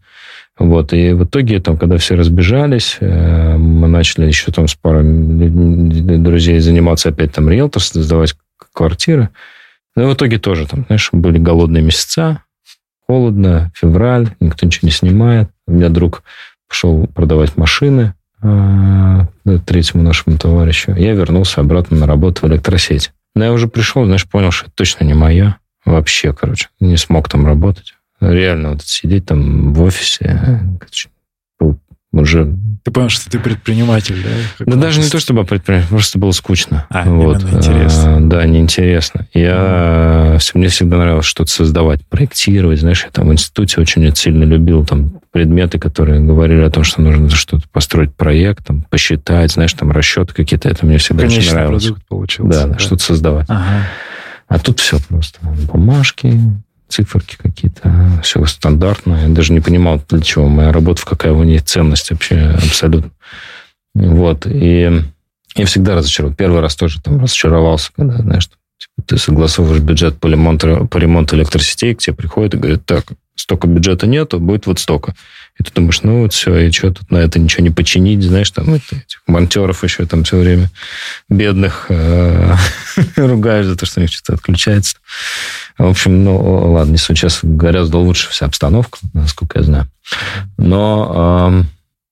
[0.56, 5.02] Вот, и в итоге, там, когда все разбежались, э, мы начали еще там с парой
[5.04, 8.36] друзей заниматься опять там риэлторством, сдавать
[8.72, 9.30] квартиры.
[9.96, 12.42] Но в итоге тоже там, знаешь, были голодные месяца,
[13.06, 15.50] холодно, февраль, никто ничего не снимает.
[15.66, 16.22] У меня друг
[16.68, 19.26] пошел продавать машины э,
[19.66, 20.94] третьему нашему товарищу.
[20.94, 23.12] Я вернулся обратно на работу в электросеть.
[23.34, 25.58] Но я уже пришел, знаешь, понял, что это точно не мое.
[25.84, 30.60] Вообще, короче, не смог там работать реально вот сидеть там в офисе,
[32.22, 32.56] уже...
[32.82, 34.66] Ты понял, что ты предприниматель, да?
[34.66, 36.86] Да даже не то, чтобы предприниматель, просто было скучно.
[36.90, 37.42] А, вот.
[37.42, 38.16] интересно.
[38.16, 39.26] А, да, неинтересно.
[39.32, 40.36] Я...
[40.36, 40.50] Mm.
[40.54, 42.80] Мне всегда нравилось что-то создавать, проектировать.
[42.80, 47.00] Знаешь, я там в институте очень сильно любил там предметы, которые говорили о том, что
[47.00, 50.68] нужно что-то построить проект, там, посчитать, знаешь, там расчеты какие-то.
[50.68, 51.84] Это мне всегда Конечно, очень нравилось.
[51.84, 52.60] продукт получился.
[52.60, 52.78] Да, да.
[52.78, 53.46] что-то создавать.
[53.48, 53.86] Ага.
[54.46, 55.40] А тут все просто.
[55.72, 56.38] Бумажки,
[56.94, 59.26] циферки какие-то, все стандартно.
[59.26, 63.10] Я даже не понимал, для чего моя работа, в какая у нее ценность вообще абсолютно.
[63.94, 64.46] Вот.
[64.46, 65.02] И
[65.56, 66.34] я всегда разочарован.
[66.34, 71.36] Первый раз тоже там разочаровался, когда, знаешь, типа, ты согласовываешь бюджет по ремонту, по ремонту
[71.36, 75.14] электросетей, к тебе приходят и говорят, так, столько бюджета нету, будет вот столько.
[75.58, 78.50] И ты думаешь, ну вот все, и что тут на это ничего не починить, знаешь,
[78.50, 80.70] там ну, этих монтеров еще там все время
[81.28, 82.54] бедных э,
[83.16, 84.96] ругаешь за то, что у них что-то отключается.
[85.78, 89.88] В общем, ну ладно, не сейчас гораздо лучше вся обстановка, насколько я знаю.
[90.56, 91.64] Но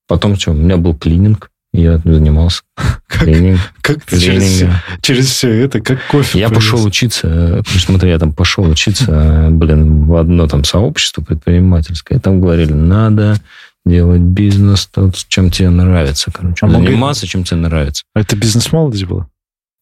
[0.08, 4.64] потом что, у меня был клининг, я занимался как, клининг, как ты через,
[5.00, 6.64] через все это, как кофе Я принес.
[6.64, 12.72] пошел учиться, смотри, я там пошел учиться, блин, в одно там сообщество предпринимательское, там говорили,
[12.72, 13.40] надо
[13.84, 16.64] делать бизнес, тот, чем тебе нравится, короче.
[16.64, 18.04] А заниматься, чем тебе нравится.
[18.14, 19.28] А это бизнес-молодость было?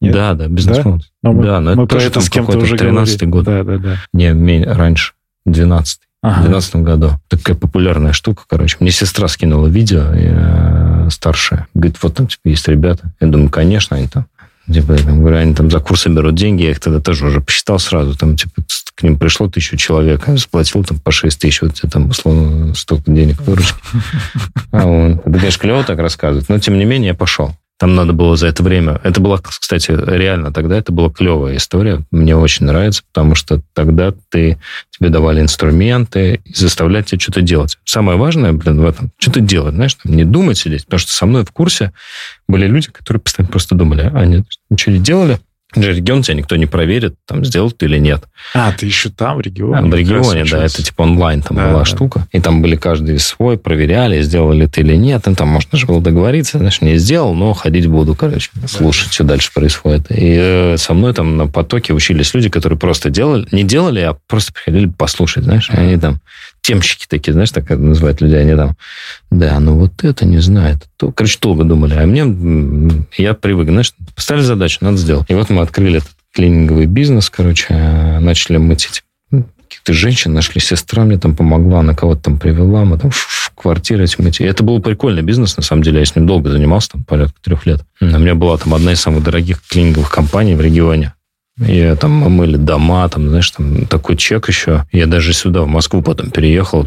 [0.00, 0.14] Нет?
[0.14, 1.12] Да, да, бизнес-молодость.
[1.22, 1.32] Да?
[1.32, 3.44] Но да, но мы это про это с кем-то уже 13 год.
[3.44, 3.96] Да, да, да.
[4.12, 5.12] Не, раньше,
[5.44, 6.40] 12 ага.
[6.40, 7.20] В 2012 году.
[7.28, 8.78] Такая популярная штука, короче.
[8.80, 11.66] Мне сестра скинула видео, я, э, старшая.
[11.74, 13.12] Говорит, вот там типа, есть ребята.
[13.20, 14.26] Я думаю, конечно, они там
[14.72, 17.80] Типа, я говорю, они там за курсы берут деньги, я их тогда тоже уже посчитал
[17.80, 18.16] сразу.
[18.16, 18.62] Там, типа,
[18.94, 22.74] к ним пришло тысячу человек, я заплатил там по 6 тысяч, вот тебе там, условно,
[22.74, 23.80] столько денег выручки.
[24.72, 27.56] А он, это, конечно, клево так рассказывать, но, тем не менее, я пошел.
[27.80, 29.00] Там надо было за это время...
[29.04, 32.02] Это была, кстати, реально тогда это была клевая история.
[32.10, 34.58] Мне очень нравится, потому что тогда ты,
[34.90, 37.78] тебе давали инструменты и заставляли тебя что-то делать.
[37.86, 40.84] Самое важное, блин, в этом, что-то делать, знаешь, там, не думать сидеть.
[40.84, 41.94] Потому что со мной в курсе
[42.46, 45.40] были люди, которые постоянно просто думали, а они ничего не делали,
[45.74, 48.24] регион тебя никто не проверит, там, сделал ты или нет.
[48.54, 49.78] А, ты еще там, в регионе?
[49.78, 51.84] А, в регионе, да, это типа онлайн там да, была да.
[51.84, 52.26] штука.
[52.32, 55.26] И там были каждый свой, проверяли, сделал ли ты или нет.
[55.28, 59.12] И там можно же было договориться, знаешь, не сделал, но ходить буду, короче, слушать, да.
[59.12, 60.06] что дальше происходит.
[60.10, 64.16] И э, со мной там на потоке учились люди, которые просто делали, не делали, а
[64.26, 65.70] просто приходили послушать, знаешь.
[65.70, 66.20] Они там
[66.60, 68.76] темщики такие, знаешь, так называют людей, они там,
[69.30, 70.78] да, ну вот это не знает.
[70.96, 71.94] То, короче, долго думали.
[71.94, 75.26] А мне, я привык, знаешь, поставили задачу, надо сделать.
[75.28, 77.74] И вот мы открыли этот клининговый бизнес, короче,
[78.20, 79.02] начали мыть эти
[79.70, 83.10] каких-то женщин, нашли сестра мне там помогла, она кого-то там привела, мы там
[83.54, 84.40] квартиры эти мыть.
[84.40, 87.36] И это был прикольный бизнес, на самом деле, я с ним долго занимался, там порядка
[87.40, 87.82] трех лет.
[88.00, 91.14] У меня была там одна из самых дорогих клининговых компаний в регионе.
[91.66, 94.84] И там мыли дома, там, знаешь, там такой чек еще.
[94.92, 96.86] Я даже сюда, в Москву потом переехал,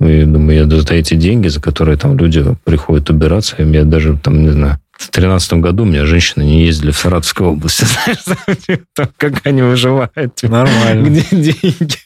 [0.00, 4.42] И думаю, я за эти деньги, за которые там люди приходят убираться, я даже там,
[4.42, 7.84] не знаю, в тринадцатом году у меня женщины не ездили в Саратовскую область.
[7.86, 10.34] Знаешь, там, как они выживают.
[10.34, 11.06] Типа, Нормально.
[11.06, 11.96] Где деньги?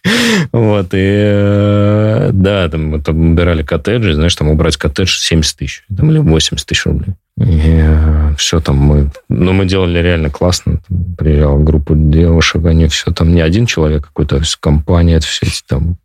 [0.53, 5.85] Вот, и э, да, там мы там убирали коттеджи, знаешь, там убрать коттедж 70 тысяч,
[5.96, 7.14] там, или 80 тысяч рублей.
[7.38, 9.11] И э, все там мы...
[9.29, 10.81] Ну, мы делали реально классно.
[10.88, 13.35] Там приезжала группа девушек, они все там...
[13.35, 15.96] Не один человек, какой-то компания, это все эти там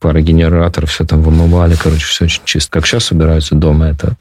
[0.00, 2.70] пара генераторов, все там вымывали, короче, все очень чисто.
[2.70, 4.16] Как сейчас собираются дома, это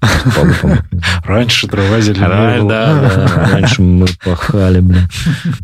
[1.24, 5.08] Раньше трава зеленее да, раньше мы пахали, блин.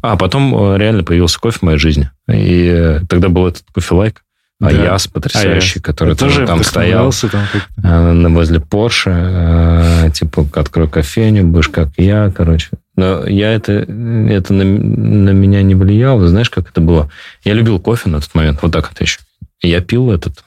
[0.03, 2.11] А потом э, реально появился кофе в моей жизни.
[2.29, 4.23] И э, тогда был этот кофе-лайк,
[4.61, 4.69] Да.
[4.69, 11.69] Аяс потрясающий, который Я тоже там стоял э, на- возле Порше, типа, открой кофейню, будешь
[11.69, 12.69] как я, короче.
[12.97, 16.29] Но я это, это на, на меня не влияло.
[16.29, 17.11] Знаешь, как это было?
[17.43, 19.19] Я любил кофе на тот момент, вот так вот еще.
[19.61, 20.45] Я пил этот,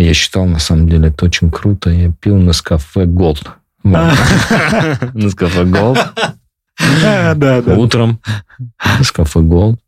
[0.00, 1.90] я считал, на самом деле, это очень круто.
[1.90, 3.46] Я пил на кафе Gold.
[3.82, 4.10] На
[5.36, 5.98] кафе Gold.
[7.04, 7.74] А, Да, да.
[7.76, 8.20] Утром
[9.02, 9.78] с кафе Gold.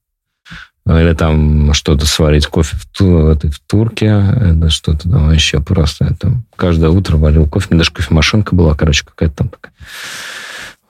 [0.87, 4.07] Или там что-то сварить кофе в, ту, в турке.
[4.07, 6.07] Это что-то там вообще просто.
[6.07, 7.69] Это каждое утро варил кофе.
[7.71, 9.73] У меня даже кофемашинка была, короче, какая-то там такая.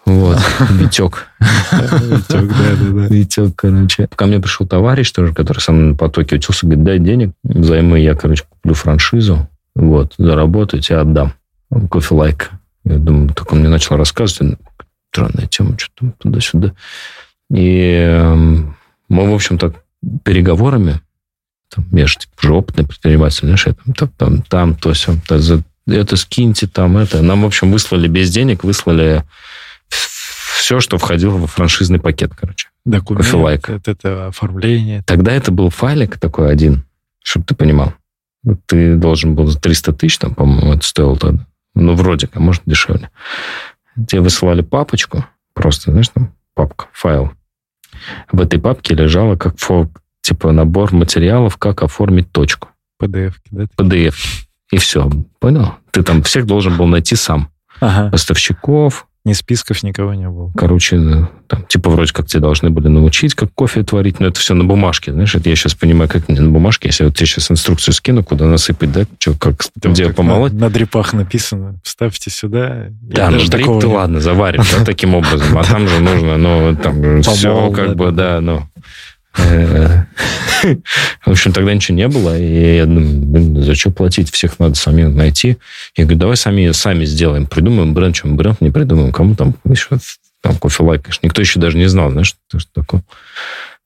[0.05, 0.39] Вот,
[0.71, 1.29] Витек.
[1.71, 3.07] Витек, да, да, да.
[3.07, 4.09] Витек, короче.
[4.15, 8.01] Ко мне пришел товарищ тоже, который со мной на потоке учился, говорит, дай денег, взаймы,
[8.01, 11.33] я, короче, куплю франшизу, вот, заработаю, тебе отдам.
[11.91, 12.51] Кофе лайк.
[12.85, 14.59] Я думаю, так он мне начал рассказывать,
[15.11, 16.73] странная тема, что там туда-сюда.
[17.51, 18.77] И эм,
[19.09, 19.75] мы, в общем, так
[20.25, 21.01] переговорами,
[21.75, 24.43] там, я же типа, уже опытный предприниматель, знаешь, я там, там, там,
[24.75, 27.23] там, то, за- это скиньте, там, это.
[27.23, 29.25] Нам, в общем, выслали без денег, выслали
[29.89, 32.69] все, что входило во франшизный пакет, короче.
[32.85, 33.25] Документ,
[33.69, 35.03] это, это оформление.
[35.07, 36.85] Тогда это был файлик такой один,
[37.23, 37.95] чтобы ты понимал.
[38.67, 41.47] Ты должен был за 300 тысяч, там, по-моему, это стоило тогда.
[41.75, 43.11] Ну, вроде как, может, дешевле.
[44.09, 45.25] Тебе высылали папочку,
[45.55, 47.33] просто, знаешь, там, папка, файл.
[48.31, 49.55] В этой папке лежало как
[50.23, 52.69] типа набор материалов, как оформить точку.
[53.01, 53.65] PDF, да?
[53.77, 54.15] PDF.
[54.71, 55.11] И все.
[55.39, 55.75] Понял?
[55.91, 57.51] Ты там всех должен был найти сам.
[57.81, 58.11] Ага.
[58.11, 60.51] Поставщиков, Ни списков никого не было.
[60.57, 64.55] Короче, там, типа, вроде как тебе должны были научить, как кофе творить, но это все
[64.55, 67.49] на бумажке, знаешь, это я сейчас понимаю, как мне на бумажке, если вот тебе сейчас
[67.49, 70.53] инструкцию скину, куда насыпать, да, что, как, Там где так помолоть.
[70.55, 72.89] На, на дрипах написано, вставьте сюда.
[73.01, 77.23] Да, ну дрип ты ладно, заваришь, да, таким образом, а там же нужно, ну, там
[77.23, 78.65] все как бы, да, ну...
[79.39, 80.05] э,
[81.25, 85.59] В общем, тогда ничего не было, и я думаю, зачем платить, всех надо самим найти.
[85.97, 89.99] Я говорю, давай сами, сами сделаем, придумаем бренд, чем бренд не придумаем, кому там еще
[90.43, 93.03] там кофе лайк, никто еще даже не знал, знаешь, что что такое.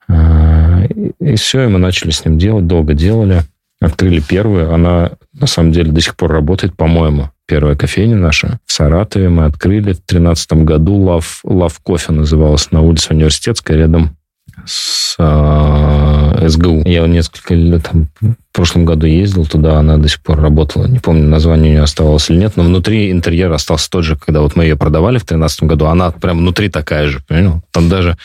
[0.09, 0.85] А,
[1.21, 3.43] И, все, и мы начали с ним делать, долго делали,
[3.81, 8.73] открыли первую, она на самом деле до сих пор работает, по-моему, первая кофейня наша в
[8.73, 14.17] Саратове мы открыли в тринадцатом году, Love, Love Кофе называлась, на улице Университетская, рядом
[14.65, 16.83] с а, СГУ.
[16.85, 20.87] Я несколько лет там в прошлом году ездил туда, она до сих пор работала.
[20.87, 24.41] Не помню, название у нее оставалось или нет, но внутри интерьер остался тот же, когда
[24.41, 27.61] вот мы ее продавали в 2013 году, она прям внутри такая же, понял?
[27.71, 28.17] Там даже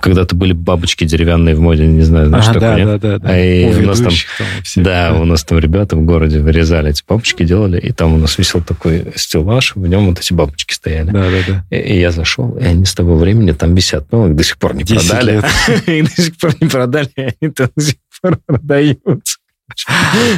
[0.00, 3.00] когда-то были бабочки деревянные в моде, не знаю, знаешь, Ага, такое, да, нет?
[3.02, 3.28] да, да, да.
[3.28, 4.80] А и У у нас там- там все.
[4.80, 8.38] Да, у нас там ребята в городе вырезали эти бабочки, делали, и там у нас
[8.38, 11.10] висел такой стеллаж, в нем вот эти бабочки стояли.
[11.10, 11.36] Да, да,
[11.70, 11.76] да.
[11.76, 14.06] И, и я зашел, и они с того времени там висят.
[14.12, 15.42] Ну, их до сих пор не 10 продали.
[15.86, 18.38] Их до сих пор не продали, они там до сих пор.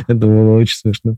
[0.08, 1.16] Это было очень смешно.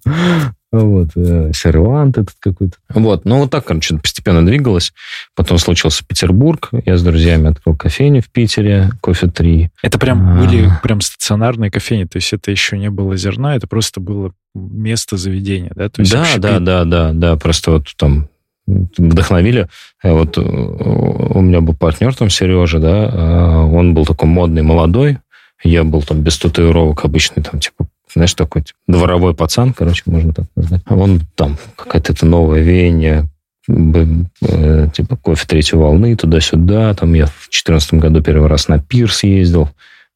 [0.71, 2.77] Вот, э, сервант этот какой-то.
[2.91, 4.93] Вот, ну вот так, короче, постепенно двигалось.
[5.35, 6.69] Потом случился Петербург.
[6.85, 9.71] Я с друзьями открыл кофейню в Питере, кофе 3.
[9.83, 10.41] Это прям А.
[10.41, 15.17] были прям стационарные кофейни, то есть это еще не было зерна, это просто было место
[15.17, 15.89] заведения, да?
[15.89, 16.43] То есть Да, общепит.
[16.43, 18.29] да, да, да, да, просто вот там
[18.67, 19.69] вдохновили.
[20.03, 25.19] Э, Вот э, у меня был партнер там, Сережа, да, он был такой модный, молодой,
[25.63, 30.33] я был там без татуировок, обычный там, типа, знаешь, такой типа, дворовой пацан, короче, можно
[30.33, 30.83] так назвать.
[30.87, 33.29] А он там какая-то новое веяние,
[33.69, 36.95] э, типа кофе третьей волны, туда-сюда.
[36.95, 39.69] Там я в 2014 году первый раз на пирс ездил.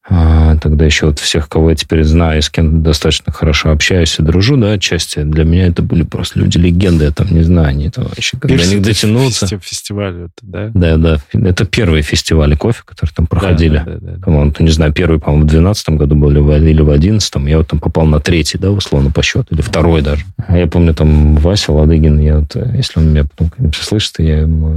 [0.09, 4.23] А, тогда еще вот всех, кого я теперь знаю, с кем достаточно хорошо общаюсь и
[4.23, 8.03] дружу, да, отчасти, для меня это были просто люди-легенды, я там не знаю, они это
[8.03, 9.47] вообще, как до них это дотянуться.
[9.47, 10.71] фести- Фестиваль, вот, да?
[10.75, 13.77] Да, да, это первые фестивали кофе, которые там проходили.
[13.79, 14.23] Да, да, да, да.
[14.25, 17.47] По-моему, не знаю, первый, по-моему, в 2012 году был или в- или в 2011.
[17.47, 20.25] Я вот там попал на третий, да, условно, по счету, или второй даже.
[20.49, 24.15] А я помню, там Вася Ладыгин, я вот, э, если он меня потом когда-нибудь слышит,
[24.19, 24.75] я ему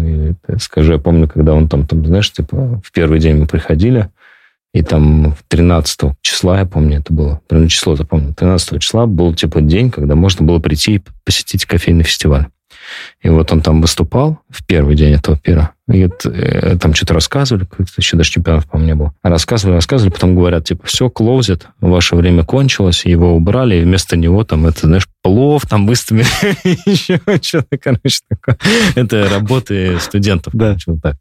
[0.47, 4.10] э, скажу, я помню, когда он там, там, знаешь, типа, в первый день мы приходили,
[4.76, 9.62] И там 13 числа, я помню, это было, прям число запомнил, 13 числа был типа
[9.62, 12.48] день, когда можно было прийти и посетить кофейный фестиваль.
[13.21, 15.71] И вот он там выступал в первый день этого пира.
[15.88, 17.65] И это, там что-то рассказывали,
[17.96, 19.13] еще даже чемпионов, по-моему, не было.
[19.23, 24.44] Рассказывали, рассказывали, потом говорят, типа, все, клоузит, ваше время кончилось, его убрали, и вместо него
[24.44, 26.26] там, это, знаешь, плов там выставили,
[26.86, 28.58] еще что-то, короче, такое.
[28.96, 30.54] Это работы студентов.
[30.54, 30.76] Да.
[31.02, 31.15] Так.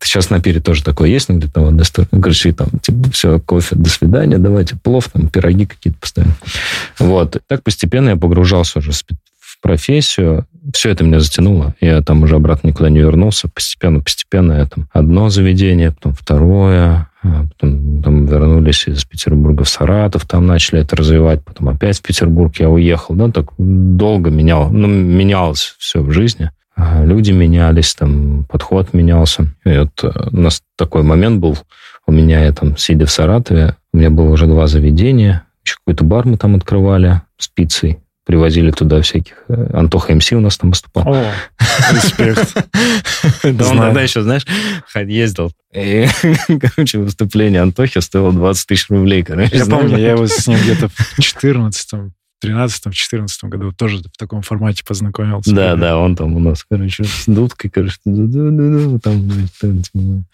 [0.00, 3.88] Сейчас на пире тоже такое есть, но где-то вот короче, там, типа, все, кофе, до
[3.88, 6.34] свидания, давайте плов, там, пироги какие-то поставим.
[6.98, 7.40] Вот.
[7.46, 10.46] Так постепенно я погружался уже в профессию.
[10.74, 11.74] Все это меня затянуло.
[11.80, 13.48] Я там уже обратно никуда не вернулся.
[13.48, 19.68] Постепенно, постепенно я там одно заведение, потом второе, а потом там вернулись из Петербурга в
[19.68, 23.14] Саратов, там начали это развивать, потом опять в Петербург я уехал.
[23.14, 26.50] Ну, так долго менял, ну, менялось все в жизни.
[26.76, 29.46] А, люди менялись, там подход менялся.
[29.64, 31.58] И вот э, у нас такой момент был,
[32.06, 36.04] у меня, я там, сидя в Саратове, у меня было уже два заведения, еще какой-то
[36.04, 39.34] бар мы там открывали с пиццей, привозили туда всяких.
[39.48, 41.14] Э, Антоха МС у нас там выступал.
[41.14, 41.32] О,
[41.92, 42.56] респект.
[43.44, 44.44] Да он тогда еще, знаешь,
[44.94, 45.52] ездил.
[45.72, 46.06] И,
[46.60, 49.56] короче, выступление Антохи стоило 20 тысяч рублей, короче.
[49.56, 52.12] Я помню, я его с ним где-то в 14
[52.44, 55.54] 13-14 году тоже в таком формате познакомился.
[55.54, 60.24] Да, да, он там у нас, короче, с дудкой, короче, там, там типа,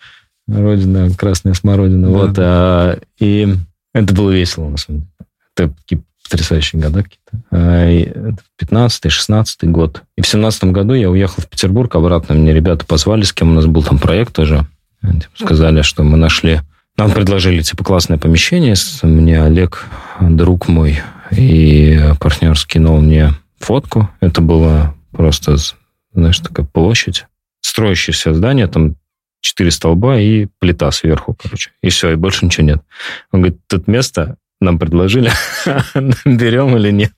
[0.49, 2.35] родина, красная смородина, вот.
[2.39, 3.55] А, и
[3.93, 5.11] это было весело, на самом деле.
[5.57, 7.43] Это такие потрясающие года какие-то.
[7.51, 10.03] А, 15-16 год.
[10.17, 12.35] И в 17 году я уехал в Петербург обратно.
[12.35, 14.67] Мне ребята позвали, с кем у нас был там проект тоже.
[15.03, 16.61] Типа, сказали, что мы нашли...
[16.97, 18.75] Нам предложили, типа, классное помещение.
[19.03, 19.87] Мне Олег,
[20.21, 20.99] друг мой,
[21.31, 24.11] и партнер скинул мне фотку.
[24.21, 25.57] Это было просто,
[26.13, 27.27] знаешь, такая площадь,
[27.61, 28.97] строящееся здание, там
[29.41, 31.71] четыре столба и плита сверху, короче.
[31.83, 32.83] И все, и больше ничего нет.
[33.33, 35.31] Он говорит, тут место нам предложили,
[36.25, 37.13] берем или нет.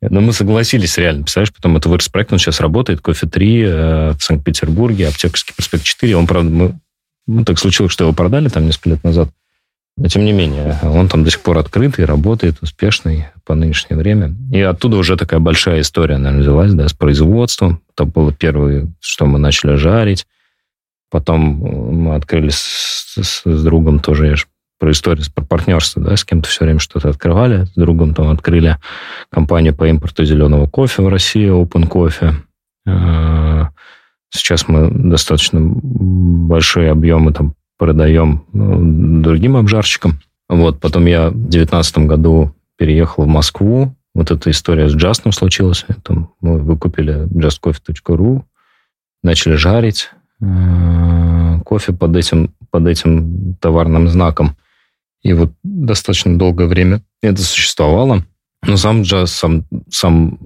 [0.00, 1.22] Но мы согласились реально.
[1.22, 5.82] Представляешь, потом это вырос проект, он сейчас работает, Кофе 3 э, в Санкт-Петербурге, Аптекарский проспект
[5.82, 6.16] 4.
[6.16, 6.78] Он, правда, мы,
[7.26, 9.30] ну, так случилось, что его продали там несколько лет назад.
[9.96, 14.34] Но тем не менее, он там до сих пор открытый, работает, успешный по нынешнее время.
[14.50, 17.80] И оттуда уже такая большая история, наверное, взялась, да, с производством.
[17.94, 20.26] Это было первое, что мы начали жарить.
[21.10, 24.46] Потом мы открыли с, с, с другом тоже, я же
[24.80, 27.64] про историю, про партнерство, да, с кем-то все время что-то открывали.
[27.64, 28.78] С другом там открыли
[29.30, 32.34] компанию по импорту зеленого кофе в России, Open Coffee.
[32.86, 33.70] А,
[34.30, 37.54] сейчас мы достаточно большие объемы там
[37.84, 40.18] продаем ну, другим обжарщикам.
[40.48, 43.94] Вот, потом я в 2019 году переехал в Москву.
[44.14, 45.84] Вот эта история с Джастом случилась.
[46.02, 48.42] Там мы выкупили justcoffee.ru,
[49.22, 54.56] начали жарить э, кофе под этим, под этим товарным знаком.
[55.22, 58.24] И вот достаточно долгое время это существовало.
[58.66, 60.38] Но сам джаз, сам, сам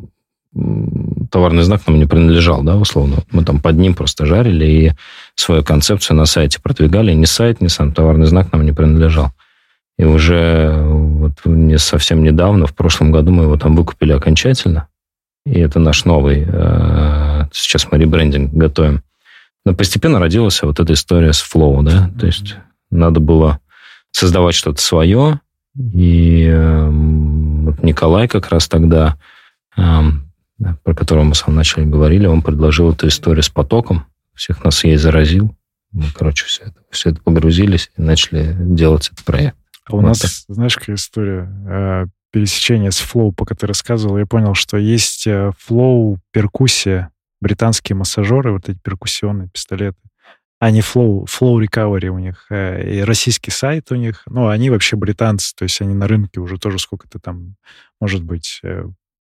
[1.31, 3.19] товарный знак нам не принадлежал, да, условно.
[3.31, 4.93] Мы там под ним просто жарили и
[5.35, 7.13] свою концепцию на сайте продвигали.
[7.13, 9.33] Ни сайт, ни сам товарный знак нам не принадлежал.
[9.99, 14.89] И уже вот не совсем недавно, в прошлом году мы его там выкупили окончательно.
[15.45, 16.47] И это наш новый.
[16.47, 19.03] Э, сейчас мы ребрендинг готовим.
[19.65, 22.11] Но постепенно родилась вот эта история с Flow, да.
[22.19, 22.57] То есть
[22.91, 23.61] надо было
[24.13, 25.41] создавать что-то свое.
[25.77, 29.17] И эм, вот Николай как раз тогда
[30.61, 34.65] эм, про которого мы с вами начали говорили, он предложил эту историю с потоком, всех
[34.65, 35.55] нас ей заразил.
[35.91, 39.57] Мы, короче, все это, все это погрузились и начали делать этот проект.
[39.85, 40.31] А у вот нас, так.
[40.49, 41.49] знаешь, какая история?
[41.67, 45.27] Э, пересечение с флоу, пока ты рассказывал, я понял, что есть
[45.59, 49.99] flow, э, перкуссия, британские массажеры, вот эти перкуссионные пистолеты.
[50.61, 54.23] Они Flow, Flow Recovery у них, э, и российский сайт у них.
[54.27, 57.55] Ну, они вообще британцы, то есть они на рынке уже тоже сколько-то там,
[58.01, 58.61] может быть,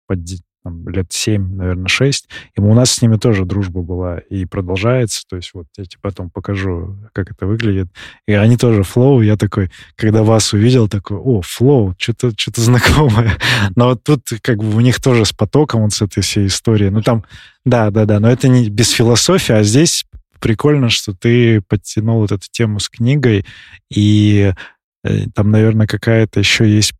[0.07, 0.23] под
[0.63, 2.29] там, лет 7, наверное, 6.
[2.57, 5.23] И у нас с ними тоже дружба была и продолжается.
[5.29, 7.87] То есть вот я тебе потом покажу, как это выглядит.
[8.27, 9.21] И они тоже flow.
[9.21, 13.37] Я такой, когда вас увидел, такой, о, flow, что-то что знакомое.
[13.75, 16.89] Но вот тут как бы у них тоже с потоком, вот с этой всей историей.
[16.89, 17.23] Ну там,
[17.65, 20.05] да, да, да, но это не без философии, а здесь
[20.39, 23.45] прикольно, что ты подтянул вот эту тему с книгой,
[23.93, 24.53] и
[25.03, 26.93] э, там, наверное, какая-то еще есть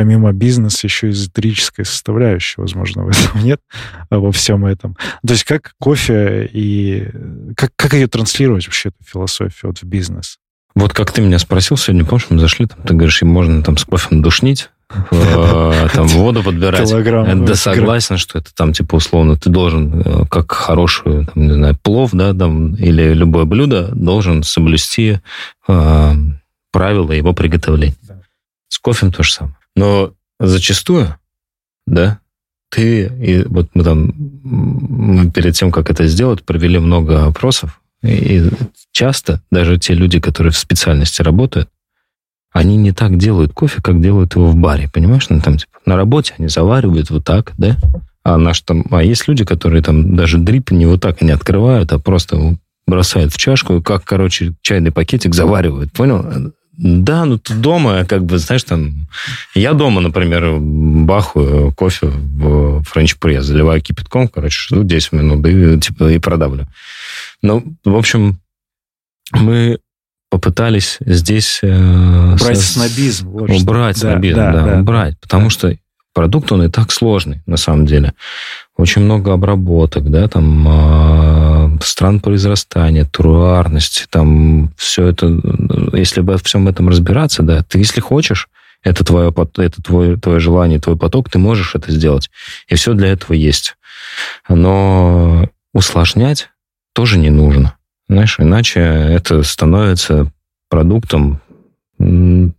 [0.00, 3.60] помимо бизнеса еще эзотерическая составляющая, возможно, в этом нет,
[4.08, 4.96] а во всем этом.
[5.26, 7.06] То есть как кофе и...
[7.54, 10.38] Как, как ее транслировать вообще, эту философию вот в бизнес?
[10.74, 13.76] Вот как ты меня спросил сегодня, помнишь, мы зашли, там, ты говоришь, им можно там
[13.76, 14.70] с кофе надушнить,
[15.10, 16.88] э, там воду подбирать.
[16.88, 17.44] Килограмм.
[17.44, 21.76] Да, согласен, что это там, типа, условно, ты должен, э, как хорошую, там, не знаю,
[21.82, 25.20] плов, да, там, или любое блюдо, должен соблюсти
[25.68, 26.12] э,
[26.72, 27.96] правила его приготовления.
[28.68, 29.56] С кофе то же самое.
[29.76, 31.16] Но зачастую,
[31.86, 32.20] да,
[32.70, 38.48] ты, и вот мы там мы перед тем, как это сделать, провели много опросов, и
[38.92, 41.68] часто даже те люди, которые в специальности работают,
[42.52, 45.28] они не так делают кофе, как делают его в баре, понимаешь?
[45.28, 47.76] Ну, там, типа, на работе они заваривают вот так, да?
[48.22, 51.92] А наш там, а есть люди, которые там даже дрип не вот так не открывают,
[51.92, 56.52] а просто бросают в чашку, как, короче, чайный пакетик заваривают, понял?
[56.82, 59.06] Да, ну ты дома, как бы, знаешь, там...
[59.54, 66.10] Я дома, например, бахаю кофе в френч-пресс, заливаю кипятком, короче, жду 10 минут и, типа,
[66.10, 66.66] и продавлю.
[67.42, 68.40] Ну, в общем,
[69.32, 69.78] мы
[70.30, 71.60] попытались здесь...
[71.62, 72.72] Э, убрать со...
[72.72, 73.28] снобизм.
[73.28, 74.12] Вот убрать что.
[74.12, 75.20] снобизм, да, да, да, убрать.
[75.20, 75.50] Потому да.
[75.50, 75.76] что
[76.14, 78.14] продукт, он и так сложный, на самом деле.
[78.74, 81.49] Очень много обработок, да, там э,
[81.82, 85.40] стран произрастания, туруарности, там все это,
[85.92, 88.48] если во всем этом разбираться, да, ты, если хочешь,
[88.82, 92.30] это твое, это твое, твое желание, твой поток, ты можешь это сделать.
[92.68, 93.76] И все для этого есть.
[94.48, 96.50] Но усложнять
[96.94, 97.76] тоже не нужно.
[98.08, 100.32] Знаешь, иначе это становится
[100.68, 101.40] продуктом
[101.98, 102.52] ну,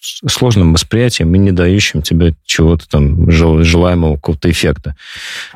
[0.00, 4.96] сложным восприятием и не дающим тебе чего-то там желаемого какого-то эффекта.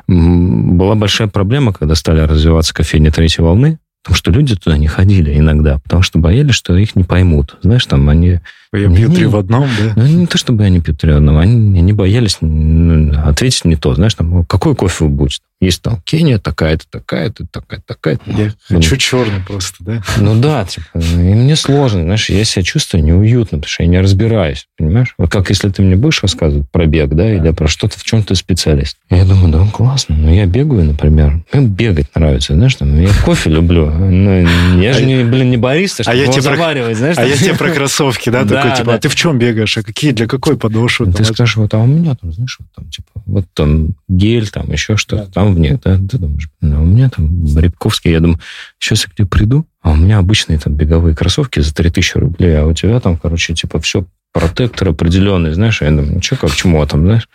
[0.07, 5.37] Была большая проблема, когда стали развиваться кофейни третьей волны, потому что люди туда не ходили
[5.37, 7.57] иногда, потому что боялись, что их не поймут.
[7.63, 8.39] Знаешь, там они
[8.71, 9.93] я пью три в одном, да?
[9.95, 11.37] Ну, не то, чтобы они пьют три в одном.
[11.37, 13.95] Они, они боялись ну, ответить не то.
[13.95, 15.39] Знаешь, там, какой кофе вы будете?
[15.61, 18.29] Есть там Кения такая-то, такая-то, такая-то, такая-то.
[18.31, 20.03] Я ну, хочу черный просто, да?
[20.17, 24.01] Ну да, типа, и мне сложно, знаешь, я себя чувствую неуютно, потому что я не
[24.01, 25.15] разбираюсь, понимаешь?
[25.17, 28.21] Вот как если ты мне будешь рассказывать про бег, да, или про что-то, в чем
[28.23, 28.97] ты специалист.
[29.09, 33.49] Я думаю, да, классно, но я бегаю, например, мне бегать нравится, знаешь, там, я кофе
[33.49, 33.89] люблю.
[33.89, 34.45] Ну,
[34.81, 37.17] я же, а не, блин, не бариста, чтобы а я его заваривать, знаешь.
[37.17, 40.11] А я тебе про кроссовки, да, такой, типа, а ты в чем бегаешь, а какие,
[40.11, 41.11] для какой подошвы?
[41.13, 44.69] Ты скажешь, вот, а у меня там, знаешь, вот там, типа, вот там гель, там
[44.71, 48.39] еще что-то, там в них, да, ты думаешь, ну, у меня там Рябковский, я думаю,
[48.79, 52.57] сейчас я к тебе приду, а у меня обычные там беговые кроссовки за 3000 рублей,
[52.57, 56.51] а у тебя там, короче, типа все протектор определенный, знаешь, я думаю, ну что, как,
[56.51, 57.29] чему а там, знаешь?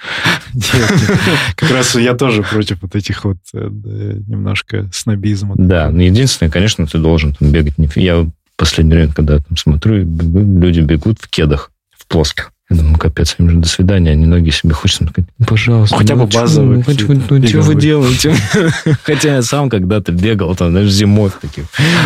[1.56, 3.68] Как раз я тоже против вот этих вот э,
[4.26, 5.54] немножко снобизма.
[5.56, 7.74] Да, но единственное, конечно, ты должен там бегать.
[7.94, 12.52] Я последнее время, когда там смотрю, люди бегут в кедах, в плоских.
[12.70, 15.96] Я думаю, капец, им же до свидания, они ноги себе хочется сказать, ну, пожалуйста.
[15.96, 16.84] Хотя ну, бы базовые.
[16.86, 18.34] Ну, ну что вы делаете?
[19.02, 21.64] Хотя я сам когда-то бегал, там, знаешь, зимой в таких,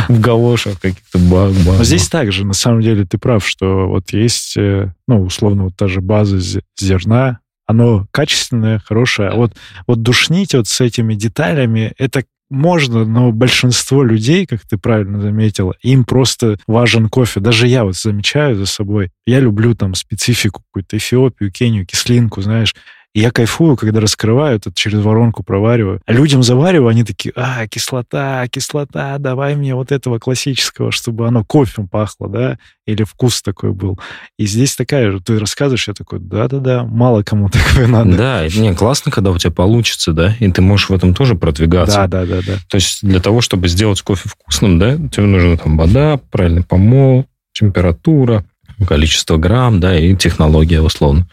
[0.09, 4.57] в галошах каких-то баг Но здесь также, на самом деле, ты прав, что вот есть,
[4.57, 6.39] э, ну, условно, вот та же база
[6.81, 9.31] зерна, оно качественное, хорошее.
[9.31, 9.53] А вот,
[9.87, 12.25] вот душнить вот с этими деталями, это
[12.55, 17.41] можно, но большинство людей, как ты правильно заметила, им просто важен кофе.
[17.41, 19.11] Даже я вот замечаю за собой.
[19.27, 22.75] Я люблю там специфику какую-то Эфиопию, Кению, кислинку, знаешь.
[23.15, 26.01] И я кайфую, когда раскрываю это, через воронку провариваю.
[26.05, 31.45] А людям завариваю, они такие, а, кислота, кислота, давай мне вот этого классического, чтобы оно
[31.45, 34.01] кофе пахло, да, или вкус такой был.
[34.37, 38.17] И здесь такая же, ты рассказываешь, я такой, да-да-да, мало кому такое надо.
[38.17, 42.09] Да, не, классно, когда у тебя получится, да, и ты можешь в этом тоже продвигаться.
[42.09, 42.55] Да-да-да.
[42.69, 47.27] То есть для того, чтобы сделать кофе вкусным, да, тебе нужна там вода, правильный помол,
[47.53, 48.45] температура,
[48.89, 51.29] количество грамм, да, и технология, условно.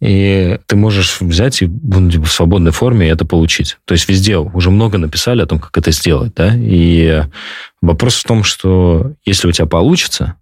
[0.00, 3.78] И ты можешь взять и ну, типа, в свободной форме это получить.
[3.84, 6.34] То есть везде уже много написали о том, как это сделать.
[6.36, 6.52] Да?
[6.54, 7.24] И
[7.82, 10.36] вопрос в том, что если у тебя получится,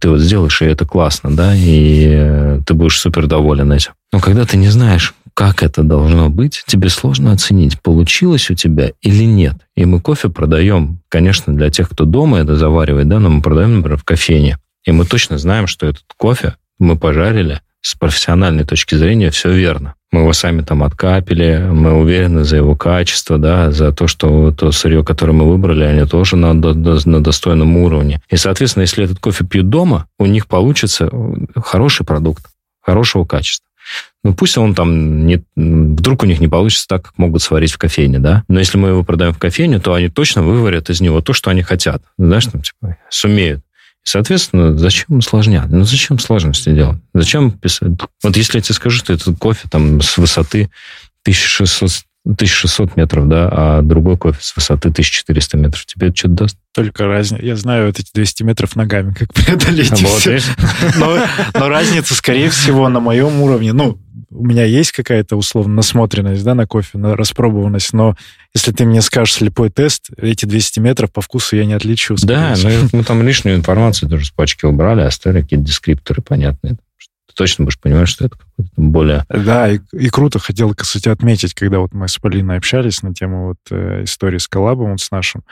[0.00, 3.92] ты вот сделаешь, и это классно, да, и ты будешь супер доволен этим.
[4.12, 8.92] Но когда ты не знаешь, как это должно быть, тебе сложно оценить, получилось у тебя
[9.02, 9.56] или нет.
[9.76, 13.76] И мы кофе продаем, конечно, для тех, кто дома это заваривает, да, но мы продаем,
[13.76, 14.58] например, в кофейне.
[14.84, 19.94] И мы точно знаем, что этот кофе мы пожарили, с профессиональной точки зрения все верно.
[20.12, 24.72] Мы его сами там откапили, мы уверены за его качество, да, за то, что то
[24.72, 28.20] сырье, которое мы выбрали, они тоже на, на достойном уровне.
[28.28, 31.10] И, соответственно, если этот кофе пьют дома, у них получится
[31.56, 32.44] хороший продукт,
[32.82, 33.66] хорошего качества.
[34.22, 35.42] Ну, пусть он там не...
[35.56, 38.44] Вдруг у них не получится так, как могут сварить в кофейне, да?
[38.48, 41.50] Но если мы его продаем в кофейню, то они точно выварят из него то, что
[41.50, 42.02] они хотят.
[42.18, 43.62] Знаешь, там, типа, сумеют.
[44.10, 45.68] Соответственно, зачем усложнять?
[45.68, 46.98] Ну, зачем сложности делать?
[47.14, 47.92] Зачем писать?
[48.24, 50.68] Вот если я тебе скажу, что этот кофе там с высоты
[51.22, 55.86] 1600, 1600 метров, да, а другой кофе с высоты 1400 метров.
[55.86, 56.56] Тебе это что-то даст?
[56.74, 57.44] Только разница.
[57.44, 60.02] Я знаю вот эти 200 метров ногами, как преодолеть.
[60.02, 60.42] Вот,
[60.98, 63.72] но, но разница, скорее всего, на моем уровне.
[63.72, 63.96] Ну,
[64.40, 68.16] у меня есть какая-то условно насмотренность, да, на кофе, на распробованность, но
[68.54, 72.16] если ты мне скажешь слепой тест, эти 200 метров по вкусу я не отличу.
[72.22, 76.78] Да, но мы там лишнюю информацию тоже с пачки убрали, оставили какие-то дескрипторы понятные
[77.30, 79.24] ты точно будешь понимать, что это какой-то более...
[79.28, 83.48] Да, и, и круто хотел, кстати, отметить, когда вот мы с Полиной общались на тему
[83.48, 85.44] вот э, истории с коллабом вот с нашим,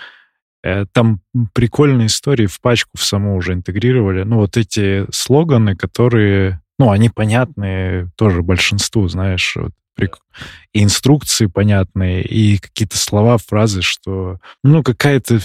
[0.65, 1.21] э, там
[1.55, 4.25] прикольные истории в пачку в саму уже интегрировали.
[4.25, 9.73] Ну, вот эти слоганы, которые, ну, они понятные тоже большинству, знаешь, вот,
[10.73, 15.41] и инструкции понятные, и какие-то слова, фразы, что, ну, какая-то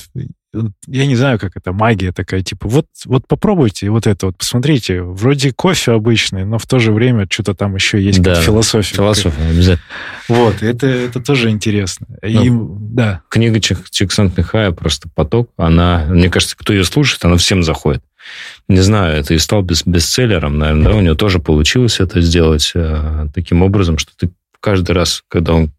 [0.87, 5.01] я не знаю, как это магия такая, типа, вот, вот попробуйте вот это вот, посмотрите,
[5.01, 8.95] вроде кофе обычный, но в то же время что-то там еще есть да, философия.
[8.95, 9.87] Философия, обязательно.
[10.27, 12.05] Вот, это, это тоже интересно.
[12.21, 13.21] И, ну, да.
[13.29, 18.03] Книга Чик, Чиксант-Михая просто поток, она, мне кажется, кто ее слушает, она всем заходит.
[18.67, 22.71] Не знаю, это и стал бес, бестселлером, наверное, да, у него тоже получилось это сделать
[22.75, 25.71] э, таким образом, что ты каждый раз, когда он,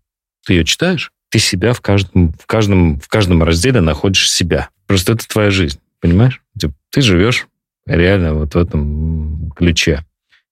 [0.44, 4.68] ты ее читаешь, ты себя в каждом, в каждом, в каждом разделе находишь себя.
[4.86, 6.42] Просто это твоя жизнь, понимаешь?
[6.90, 7.48] Ты живешь
[7.86, 10.04] реально вот в этом ключе.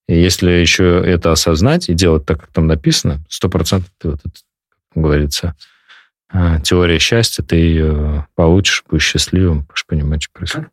[0.09, 4.21] И если еще это осознать и делать так, как там написано, сто процентов ты вот
[4.25, 4.35] это,
[4.93, 5.55] как говорится,
[6.29, 10.69] а, теория счастья, ты ее получишь, будешь счастливым, будешь понимать, что происходит.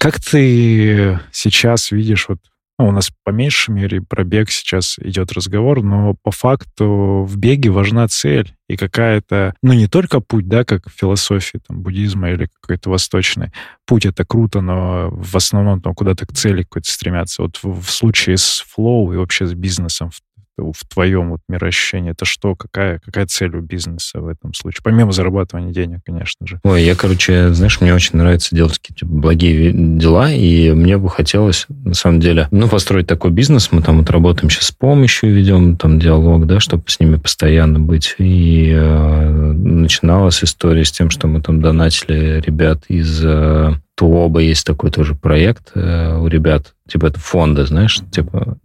[0.00, 2.38] Как ты сейчас видишь вот
[2.78, 7.36] ну, у нас по меньшей мере про бег сейчас идет разговор, но по факту в
[7.36, 12.30] беге важна цель и какая-то, ну, не только путь, да, как в философии там, буддизма
[12.30, 13.52] или какой-то восточный.
[13.86, 17.42] Путь— это круто, но в основном там куда-то к цели какой-то стремятся.
[17.42, 20.22] Вот в, в случае с флоу и вообще с бизнесом в
[20.60, 24.80] в твоем вот мироощущении, это что, какая, какая цель у бизнеса в этом случае?
[24.82, 26.60] Помимо зарабатывания денег, конечно же.
[26.64, 31.66] Ой, я, короче, знаешь, мне очень нравится делать какие-то благие дела, и мне бы хотелось,
[31.68, 33.72] на самом деле, ну, построить такой бизнес.
[33.72, 37.80] Мы там вот работаем сейчас с помощью, ведем там диалог, да, чтобы с ними постоянно
[37.80, 38.14] быть.
[38.18, 44.64] И э, начиналась история с тем, что мы там донатили ребят из э, Туоба есть
[44.64, 48.56] такой тоже проект э, у ребят, типа это фонды, знаешь, типа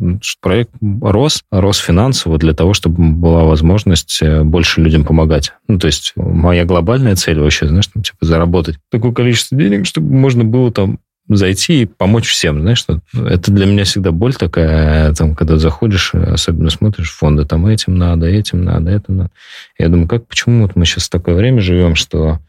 [0.41, 0.71] проект
[1.01, 5.51] рос, рос финансово для того, чтобы была возможность э, больше людям помогать.
[5.67, 10.09] Ну, то есть моя глобальная цель вообще, знаешь, там, типа заработать такое количество денег, чтобы
[10.13, 15.13] можно было там зайти и помочь всем, знаешь, что это для меня всегда боль такая,
[15.15, 19.31] там, когда заходишь, особенно смотришь фонды, там этим надо, этим надо, этим надо.
[19.77, 22.39] Я думаю, как, почему вот мы сейчас в такое время живем, что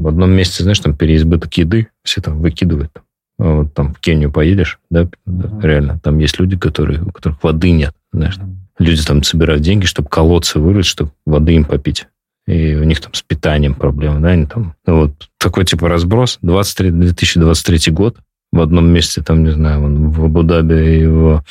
[0.00, 2.90] в одном месте, знаешь, там переизбыток еды, все там выкидывают.
[3.38, 5.60] Вот там в Кению поедешь, да, mm-hmm.
[5.62, 8.36] реально, там есть люди, которые, у которых воды нет, знаешь.
[8.36, 8.56] Mm-hmm.
[8.78, 12.06] Люди там собирают деньги, чтобы колодцы вырыть, чтобы воды им попить.
[12.46, 16.38] И у них там с питанием проблемы, да, они там, ну, вот такой типа разброс.
[16.40, 18.16] 23, 2023 год
[18.52, 21.44] в одном месте, там, не знаю, вон, в Абу-Даби и в,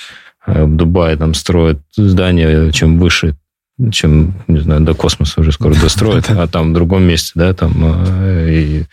[0.48, 3.36] э, в Дубае там строят здания, чем выше
[3.92, 7.74] чем, не знаю, до космоса уже скоро достроят, а там в другом месте, да, там
[7.82, 8.86] э, и,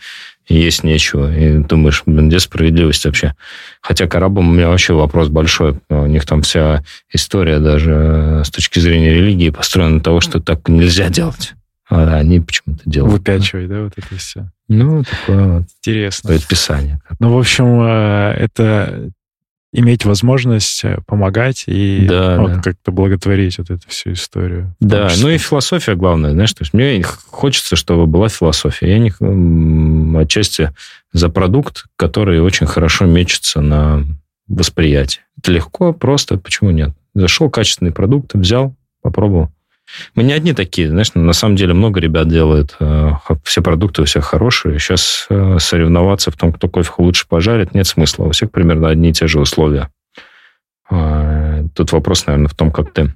[0.47, 1.35] и есть нечего.
[1.35, 3.35] И думаешь, блин, где справедливость вообще?
[3.81, 5.79] Хотя к арабам у меня вообще вопрос большой.
[5.89, 10.39] У них там вся история даже э, с точки зрения религии построена на того, что
[10.39, 11.53] так нельзя делать.
[11.89, 13.13] А они почему-то делают.
[13.13, 14.49] Выпячивать, да, да вот это все.
[14.67, 15.63] Ну, такое вот.
[15.79, 16.29] Интересно.
[16.29, 17.01] Предписание.
[17.19, 19.11] Ну, в общем, э, это
[19.77, 22.61] иметь возможность э, помогать и да, вот, да.
[22.61, 24.75] как-то благотворить вот эту всю историю.
[24.79, 28.89] Да, ну и философия главное, знаешь, то есть мне хочется, чтобы была философия.
[28.89, 30.71] Я не отчасти
[31.13, 34.03] за продукт, который очень хорошо мечется на
[34.47, 35.23] восприятие.
[35.37, 36.91] Это легко, просто, почему нет?
[37.13, 39.51] Зашел качественный продукт, взял, попробовал.
[40.15, 43.11] Мы не одни такие, знаешь, на самом деле много ребят делают, э,
[43.43, 44.79] все продукты у всех хорошие.
[44.79, 48.25] Сейчас э, соревноваться в том, кто кофе лучше пожарит, нет смысла.
[48.25, 49.89] У всех примерно одни и те же условия.
[50.89, 53.13] А, тут вопрос, наверное, в том, как ты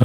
[0.00, 0.04] э,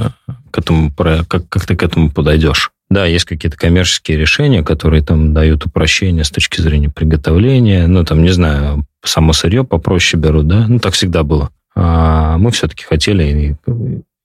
[0.50, 2.70] к этому, как, как ты к этому подойдешь.
[2.90, 7.86] Да, есть какие-то коммерческие решения, которые там дают упрощение с точки зрения приготовления.
[7.86, 10.66] Ну, там, не знаю, само сырье попроще берут, да?
[10.68, 11.50] Ну, так всегда было.
[11.74, 13.56] А мы все-таки хотели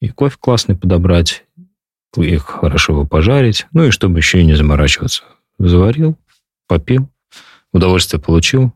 [0.02, 1.46] и кофе классный подобрать,
[2.16, 5.24] и хорошо его пожарить, ну и чтобы еще и не заморачиваться.
[5.60, 6.18] Заварил,
[6.68, 7.10] попил,
[7.72, 8.74] удовольствие получил,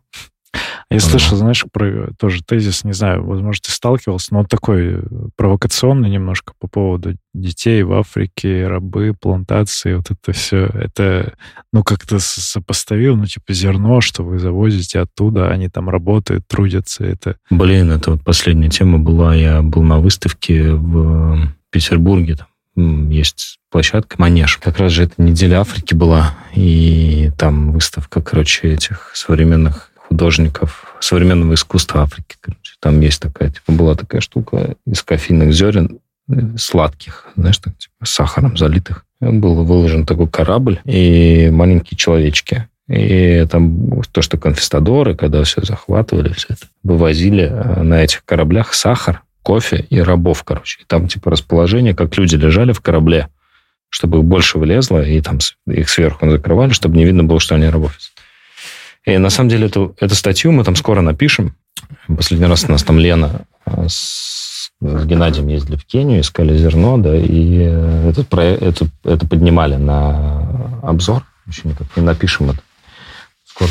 [0.96, 5.02] я слышал, знаешь, про тоже тезис, не знаю, возможно, ты сталкивался, но он такой э,
[5.38, 10.66] провокационный немножко по поводу детей в Африке, рабы, плантации, вот это все.
[10.66, 11.34] Это,
[11.72, 17.06] ну, как-то сопоставил, ну, типа зерно, что вы завозите оттуда, они там работают, трудятся.
[17.06, 17.38] Это...
[17.50, 19.34] Блин, это вот последняя тема была.
[19.34, 24.58] Я был на выставке в Петербурге там есть площадка Манеж.
[24.58, 31.54] Как раз же это неделя Африки была, и там выставка, короче, этих современных художников современного
[31.54, 32.36] искусства Африки.
[32.42, 32.74] Короче.
[32.82, 36.00] Там есть такая, типа, была такая штука из кофейных зерен,
[36.30, 39.06] э, сладких, знаешь, так, типа, сахаром залитых.
[39.22, 42.68] Был выложен такой корабль и маленькие человечки.
[42.90, 48.74] И там то, что конфистадоры, когда все захватывали, все это, вывозили э, на этих кораблях
[48.74, 50.82] сахар, кофе и рабов, короче.
[50.82, 53.30] И там типа расположение, как люди лежали в корабле,
[53.88, 57.70] чтобы их больше влезло, и там их сверху закрывали, чтобы не видно было, что они
[57.70, 57.98] рабов.
[59.06, 61.56] И на самом деле эту, эту статью мы там скоро напишем.
[62.08, 66.98] Последний раз у нас там Лена э, с, с Геннадием ездили в Кению, искали зерно,
[66.98, 67.56] да, и
[68.10, 71.26] этот, это, это поднимали на обзор.
[71.48, 72.60] Еще никак не напишем это
[73.54, 73.70] скоро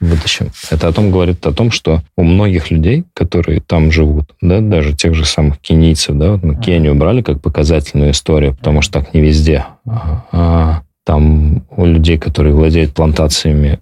[0.00, 0.50] вытащим.
[0.70, 4.94] Это о том говорит о том, что у многих людей, которые там живут, да, даже
[4.94, 9.14] тех же самых кенийцев, да, вот мы Кению брали как показательную историю, потому что так
[9.14, 9.66] не везде.
[9.86, 13.80] А там у людей, которые владеют плантациями,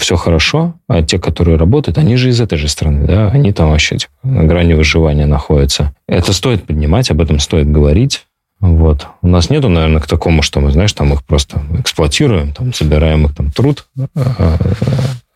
[0.00, 3.70] все хорошо, а те, которые работают, они же из этой же страны, да, они там
[3.70, 5.94] вообще типа, на грани выживания находятся.
[6.08, 8.26] Это стоит поднимать, об этом стоит говорить.
[8.60, 9.06] Вот.
[9.22, 13.24] У нас нету, наверное, к такому, что мы, знаешь, там их просто эксплуатируем, там, собираем
[13.26, 14.56] их там труд э, э,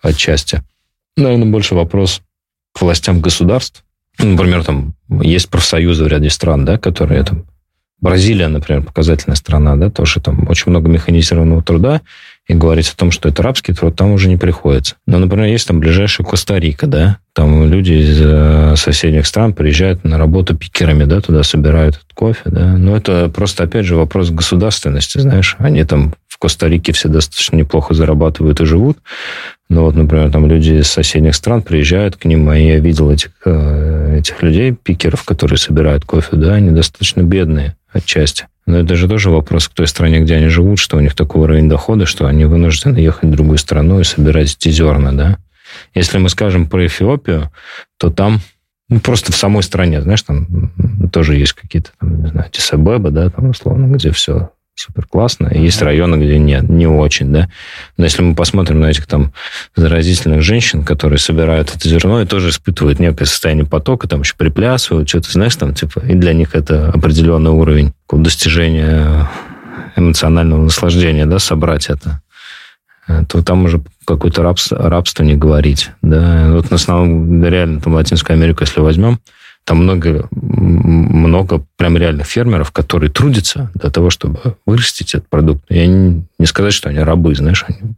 [0.02, 0.62] отчасти.
[1.16, 2.20] Наверное, больше вопрос
[2.72, 3.84] к властям государств.
[4.18, 7.44] Например, там есть профсоюзы в ряде стран, да, которые там
[8.00, 12.02] Бразилия, например, показательная страна, да, тоже там очень много механизированного труда,
[12.46, 14.96] и говорить о том, что это рабский труд, там уже не приходится.
[15.06, 20.18] Но, например, есть там ближайшая Коста-Рика, да, там люди из э, соседних стран приезжают на
[20.18, 22.76] работу пикерами, да, туда собирают кофе, да.
[22.76, 25.56] Но это просто, опять же, вопрос государственности, знаешь.
[25.58, 28.98] Они там в Коста-Рике все достаточно неплохо зарабатывают и живут.
[29.68, 33.30] Но вот, например, там люди из соседних стран приезжают к ним, и я видел этих,
[33.44, 38.48] э, этих людей, пикеров, которые собирают кофе, да, они достаточно бедные отчасти.
[38.66, 41.42] Но это же тоже вопрос к той стране, где они живут, что у них такой
[41.42, 45.38] уровень дохода, что они вынуждены ехать в другую страну и собирать эти зерна, да.
[45.94, 47.52] Если мы скажем про Эфиопию,
[47.96, 48.40] то там
[48.88, 50.72] ну, просто в самой стране, знаешь, там
[51.12, 55.50] тоже есть какие-то, там, не знаю, Тисабеба, да, там, условно, где все супер классно.
[55.54, 57.48] Есть районы, где нет, не очень, да.
[57.96, 59.32] Но если мы посмотрим на этих там
[59.76, 65.08] заразительных женщин, которые собирают это зерно и тоже испытывают некое состояние потока, там еще приплясывают,
[65.08, 69.28] что-то, знаешь, там, типа, и для них это определенный уровень достижения
[69.96, 72.20] эмоционального наслаждения, да, собрать это
[73.28, 75.90] то там уже какое-то рабство, рабство не говорить.
[76.02, 76.52] Да?
[76.52, 79.20] Вот на основном, реально, там Латинскую Америку, если возьмем,
[79.64, 85.64] там много, много прям реальных фермеров, которые трудятся для того, чтобы вырастить этот продукт.
[85.68, 87.94] Я не, не сказать, что они рабы, знаешь, они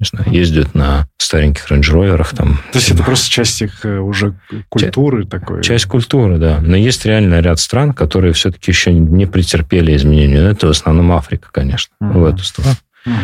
[0.00, 2.34] не знаю, ездят на стареньких рейндж-роверах.
[2.34, 4.34] Там, То есть это просто часть их э, уже
[4.68, 5.62] культуры Ча- такой?
[5.62, 6.60] Часть культуры, да.
[6.60, 10.38] Но есть реально ряд стран, которые все-таки еще не претерпели изменения.
[10.38, 12.18] Это в основном Африка, конечно, uh-huh.
[12.18, 12.74] в эту сторону.
[13.06, 13.14] Угу.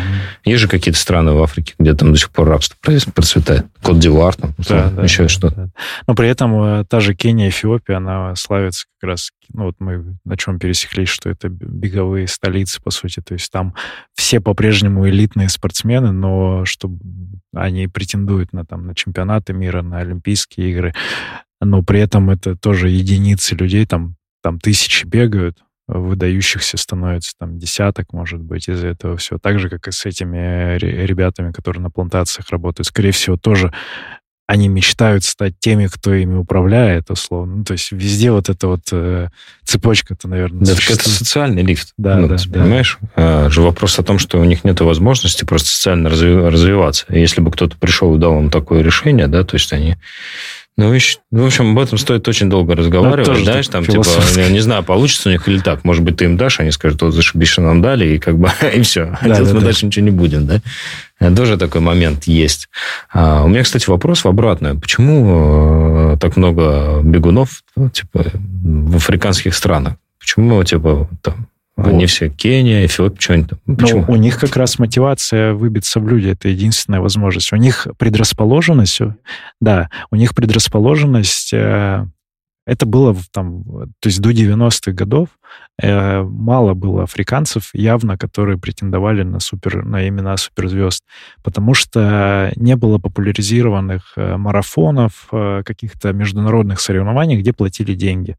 [0.45, 2.75] Есть же какие-то страны в Африке, где там до сих пор рабство
[3.13, 3.65] процветает.
[3.81, 5.55] Кот-Дивуар, там, да, да, еще да, что-то.
[5.55, 5.69] Да.
[6.07, 10.17] Но при этом э, та же Кения, Эфиопия, она славится как раз, ну вот мы
[10.23, 13.21] на чем пересеклись, что это беговые столицы, по сути.
[13.21, 13.73] То есть там
[14.15, 16.99] все по-прежнему элитные спортсмены, но чтобы
[17.53, 20.93] они претендуют на, там, на чемпионаты мира, на Олимпийские игры,
[21.59, 25.57] но при этом это тоже единицы людей, там, там тысячи бегают,
[25.99, 29.39] выдающихся становится там десяток, может быть, из этого всего.
[29.39, 32.87] Так же, как и с этими ребятами, которые на плантациях работают.
[32.87, 33.71] Скорее всего, тоже
[34.51, 37.57] они мечтают стать теми, кто ими управляет, условно.
[37.57, 39.29] Ну, то есть везде вот эта вот э,
[39.63, 41.93] цепочка-то, наверное, Да, это социальный лифт.
[41.97, 42.59] Да, ну, да, ты да.
[42.59, 42.99] Понимаешь?
[43.15, 47.05] А, же вопрос о том, что у них нет возможности просто социально развиваться.
[47.07, 49.95] Если бы кто-то пришел и дал им такое решение, да, то есть они
[50.77, 50.89] ну,
[51.31, 54.03] в общем, об этом стоит очень долго разговаривать, ну, знаешь, там, типа,
[54.49, 55.83] не знаю, получится у них или так.
[55.83, 58.49] Может быть, ты им дашь, они скажут, вот, зашибись, что нам дали, и как бы,
[58.73, 59.17] и все.
[59.21, 59.65] Да, Делать да, мы да.
[59.67, 60.61] дальше ничего не будем, да?
[61.35, 62.67] Тоже такой момент есть.
[63.13, 64.73] А, у меня, кстати, вопрос в обратное.
[64.73, 67.61] Почему э, так много бегунов,
[67.93, 69.95] типа, в африканских странах?
[70.19, 71.47] Почему, типа, там,
[71.81, 71.93] вот.
[71.93, 73.59] Они все Кения, Эфиопия, что-нибудь там.
[73.65, 74.05] Ну, Почему?
[74.07, 76.29] Ну, у них как раз мотивация выбиться в люди.
[76.29, 77.51] Это единственная возможность.
[77.53, 78.99] У них предрасположенность,
[79.59, 82.05] да, у них предрасположенность э,
[82.65, 85.29] это было там, то есть до 90-х годов
[85.81, 91.03] э, мало было африканцев явно, которые претендовали на, супер, на имена суперзвезд,
[91.43, 98.37] потому что не было популяризированных э, марафонов, э, каких-то международных соревнований, где платили деньги.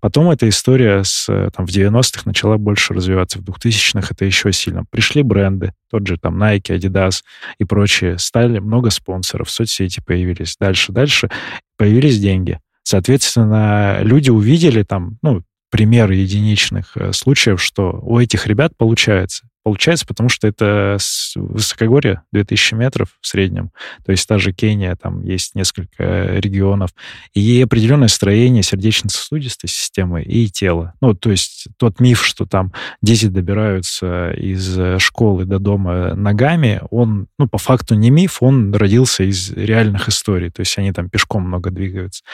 [0.00, 4.52] Потом эта история с, э, там, в 90-х начала больше развиваться, в 2000-х это еще
[4.52, 4.84] сильно.
[4.90, 7.22] Пришли бренды, тот же там Nike, Adidas
[7.58, 10.56] и прочие, стали много спонсоров, соцсети появились.
[10.58, 11.28] Дальше, дальше
[11.76, 12.58] появились деньги.
[12.82, 19.49] Соответственно, люди увидели там, ну, примеры единичных э, случаев, что у этих ребят получается.
[19.62, 20.96] Получается, потому что это
[21.34, 23.70] высокогорье, 2000 метров в среднем.
[24.04, 26.90] То есть та же Кения, там есть несколько регионов.
[27.34, 30.94] И определенное строение сердечно-сосудистой системы и тела.
[31.00, 37.26] Ну, то есть тот миф, что там дети добираются из школы до дома ногами, он,
[37.38, 40.50] ну, по факту не миф, он родился из реальных историй.
[40.50, 42.24] То есть они там пешком много двигаются.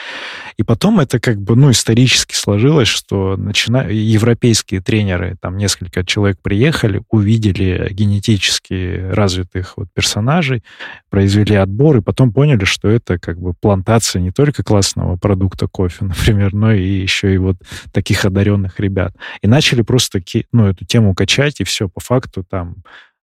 [0.57, 3.87] И потом это как бы, ну, исторически сложилось, что начина...
[3.89, 10.63] европейские тренеры, там несколько человек приехали, увидели генетически развитых вот персонажей,
[11.09, 16.05] произвели отбор, и потом поняли, что это как бы плантация не только классного продукта кофе,
[16.05, 17.57] например, но и еще и вот
[17.91, 19.13] таких одаренных ребят.
[19.41, 22.77] И начали просто ну, эту тему качать, и все, по факту там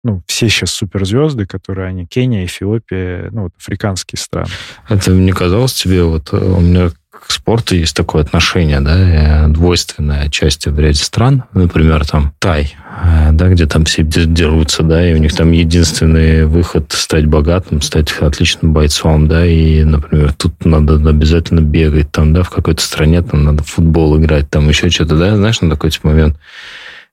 [0.03, 4.47] ну, все сейчас суперзвезды, которые они, Кения, Эфиопия, ну, вот африканские страны.
[4.87, 6.91] Это не казалось тебе, вот э, у меня
[7.25, 13.29] к спорту есть такое отношение, да, двойственное части в ряде стран, например, там Тай, э,
[13.31, 18.11] да, где там все дерутся, да, и у них там единственный выход стать богатым, стать
[18.19, 23.43] отличным бойцом, да, и, например, тут надо обязательно бегать, там, да, в какой-то стране там
[23.43, 26.37] надо в футбол играть, там еще что-то, да, знаешь, на такой типа момент.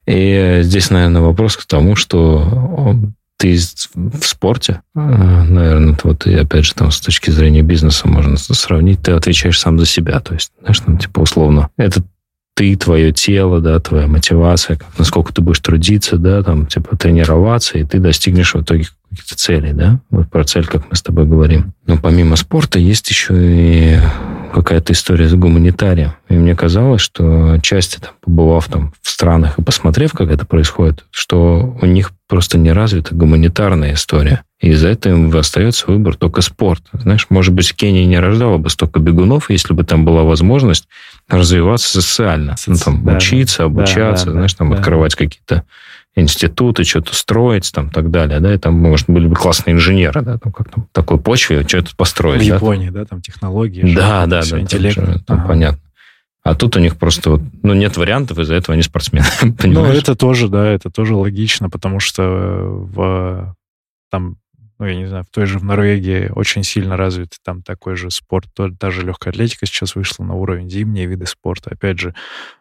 [0.07, 2.95] И здесь, наверное, вопрос к тому, что
[3.37, 8.37] ты в спорте, э, наверное, вот и опять же там с точки зрения бизнеса можно
[8.37, 12.03] сравнить, ты отвечаешь сам за себя, то есть, знаешь, там типа условно, это
[12.55, 17.79] ты, твое тело, да, твоя мотивация, как, насколько ты будешь трудиться, да, там, типа, тренироваться,
[17.79, 21.27] и ты достигнешь в итоге каких-то целей, да, вот про цель, как мы с тобой
[21.27, 21.73] говорим.
[21.87, 23.99] Но помимо спорта есть еще и
[24.55, 26.13] какая-то история с гуманитарием.
[26.29, 31.05] И мне казалось, что части, там, побывав там в странах и посмотрев, как это происходит,
[31.11, 34.43] что у них просто не развита гуманитарная история.
[34.61, 36.83] И из-за этого им остается выбор только спорт.
[36.93, 40.87] Знаешь, может быть, Кения не рождала бы столько бегунов, если бы там была возможность
[41.29, 42.55] развиваться социально.
[42.67, 44.77] Ну, там, да, учиться, обучаться, да, да, знаешь, там, да.
[44.77, 45.65] открывать какие-то
[46.17, 50.39] институты, что-то строить, там, так далее, да, и там, может, были бы классные инженеры, да,
[50.39, 52.43] там, как там, такой почве что-то построить.
[52.43, 52.95] В да, Японии, там.
[52.95, 53.95] да, там технологии.
[53.95, 54.97] Да, да, да, интеллект.
[54.97, 55.49] Там, же, там ага.
[55.49, 55.81] понятно.
[56.45, 59.25] А тут у них просто вот, ну, нет вариантов, из-за этого они спортсмены.
[59.65, 63.57] Ну, это тоже, да, это тоже логично, потому что в
[64.11, 64.37] там,
[64.79, 68.11] ну, я не знаю, в той же в Норвегии очень сильно развит там такой же
[68.11, 71.71] спорт, даже легкая атлетика сейчас вышла на уровень зимние виды спорта.
[71.71, 72.15] Опять же,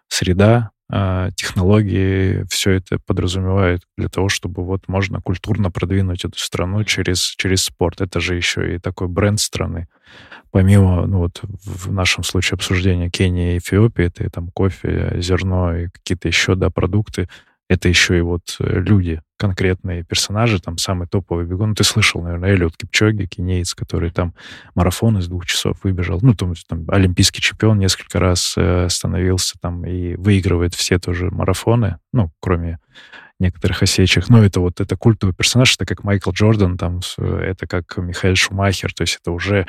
[0.07, 6.83] среда, а, технологии, все это подразумевает для того, чтобы вот можно культурно продвинуть эту страну
[6.83, 8.01] через, через спорт.
[8.01, 9.87] Это же еще и такой бренд страны.
[10.51, 15.75] Помимо, ну вот в нашем случае обсуждения Кении и Эфиопии, это и там кофе, зерно
[15.75, 17.27] и какие-то еще, да, продукты,
[17.73, 21.69] это еще и вот э, люди, конкретные персонажи, там самый топовый бегун.
[21.69, 24.33] Ну, ты слышал, наверное, Эллиот Кипчоги, кенеец, который там
[24.75, 26.19] марафон из двух часов выбежал.
[26.21, 31.97] Ну, там, там олимпийский чемпион несколько раз э, становился там и выигрывает все тоже марафоны,
[32.13, 32.79] ну, кроме
[33.39, 34.29] некоторых осечек.
[34.29, 38.93] Но это вот это культовый персонаж, это как Майкл Джордан, там, это как Михаил Шумахер,
[38.93, 39.67] то есть это уже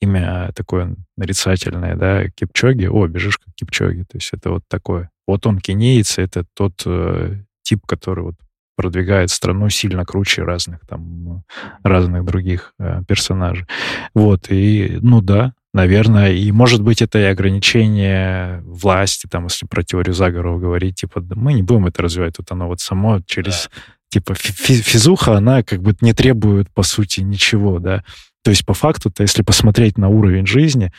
[0.00, 5.11] имя такое нарицательное, да, Кипчоги, о, бежишь как Кипчоги, то есть это вот такое.
[5.26, 8.34] Вот он кенеец, это тот э, тип, который вот
[8.76, 11.44] продвигает страну сильно круче разных там
[11.82, 13.66] разных других э, персонажей.
[14.14, 19.82] Вот и ну да, наверное, и может быть это и ограничение власти, там, если про
[19.82, 23.68] теорию заговоров говорить, типа, да, мы не будем это развивать, тут оно вот само через
[23.74, 23.82] да.
[24.10, 28.02] типа физуха, она как бы не требует по сути ничего, да.
[28.44, 30.92] То есть по факту-то, если посмотреть на уровень жизни,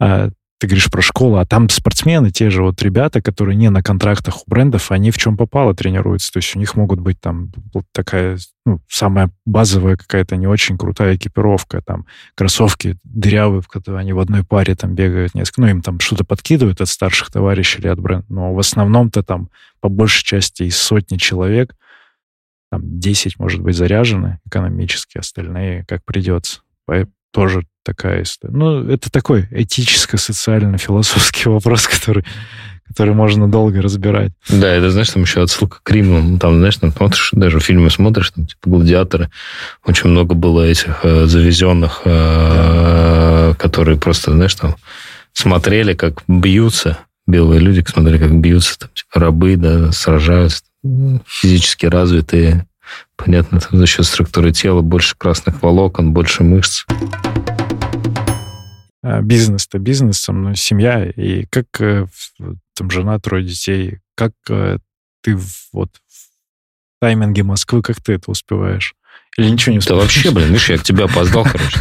[0.00, 0.30] а,
[0.62, 4.42] ты говоришь про школу, а там спортсмены, те же вот ребята, которые не на контрактах
[4.42, 6.30] у брендов, они в чем попало тренируются.
[6.32, 7.50] То есть у них могут быть там
[7.90, 12.06] такая, ну, самая базовая какая-то не очень крутая экипировка, там
[12.36, 16.22] кроссовки дырявые, в которые они в одной паре там бегают несколько, ну, им там что-то
[16.24, 19.50] подкидывают от старших товарищей или от бренда, но в основном-то там
[19.80, 21.74] по большей части из сотни человек
[22.70, 26.60] там 10, может быть, заряжены экономически, остальные как придется.
[27.32, 28.54] Тоже такая история.
[28.54, 32.24] Ну, это такой этическо-социально-философский вопрос, который,
[32.86, 34.32] который можно долго разбирать.
[34.48, 36.20] Да, это, знаешь, там еще отсылка к Риму.
[36.20, 39.30] Ну, там, знаешь, там смотришь, даже фильмы смотришь, там, типа, гладиаторы.
[39.84, 43.54] Очень много было этих э, завезенных, э, да.
[43.58, 44.76] которые просто, знаешь, там
[45.32, 50.62] смотрели, как бьются белые люди, смотрели, как бьются там, типа, рабы, да, сражаются,
[51.26, 52.66] физически развитые.
[53.16, 56.84] Понятно, там за счет структуры тела больше красных волокон, больше мышц.
[59.02, 62.06] А, бизнес-то бизнесом, но семья, и как э,
[62.74, 64.78] там жена, трое детей, как э,
[65.22, 65.36] ты
[65.72, 68.94] вот в тайминге Москвы, как ты это успеваешь?
[69.38, 71.80] Или ничего не Да вообще, блин, видишь, я к тебе опоздал, короче.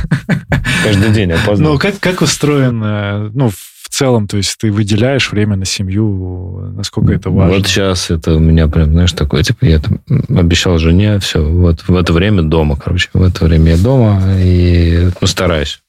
[0.83, 1.73] Каждый день опоздал.
[1.73, 7.11] Ну, как, как устроено, ну, в целом, то есть ты выделяешь время на семью, насколько
[7.11, 7.57] это важно?
[7.57, 9.99] Вот сейчас это у меня прям, знаешь, такое, типа, я там
[10.29, 15.09] обещал жене, все, вот в это время дома, короче, в это время я дома, и,
[15.19, 15.81] ну, стараюсь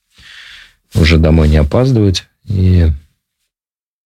[0.94, 2.88] уже домой не опаздывать, и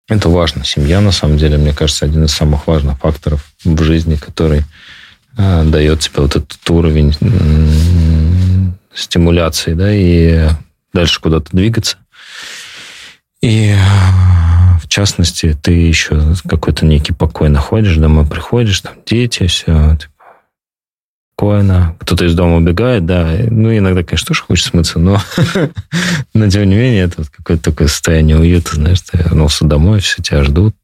[0.09, 0.65] это важно.
[0.65, 4.63] Семья, на самом деле, мне кажется, один из самых важных факторов в жизни, который
[5.37, 7.13] дает тебе вот этот уровень
[8.93, 10.49] стимуляции, да, и
[10.93, 11.97] дальше куда-то двигаться.
[13.41, 19.97] И а, в частности, ты еще какой-то некий покой находишь, домой приходишь, там дети, все,
[19.97, 20.13] типа,
[21.35, 21.95] спокойно.
[21.99, 23.37] Кто-то из дома убегает, да.
[23.49, 25.21] Ну, иногда, конечно, тоже хочется смыться, но,
[26.33, 30.23] но тем не менее, это вот какое-то такое состояние уюта, знаешь, ты вернулся домой, все
[30.23, 30.75] тебя ждут,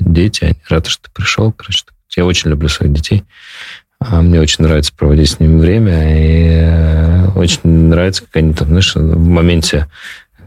[0.00, 1.84] дети, они рады, что ты пришел, короче.
[2.16, 3.22] Я очень люблю своих детей.
[4.00, 8.68] А мне очень нравится проводить с ними время, и э, очень нравится, как они там,
[8.68, 9.88] знаешь, в моменте,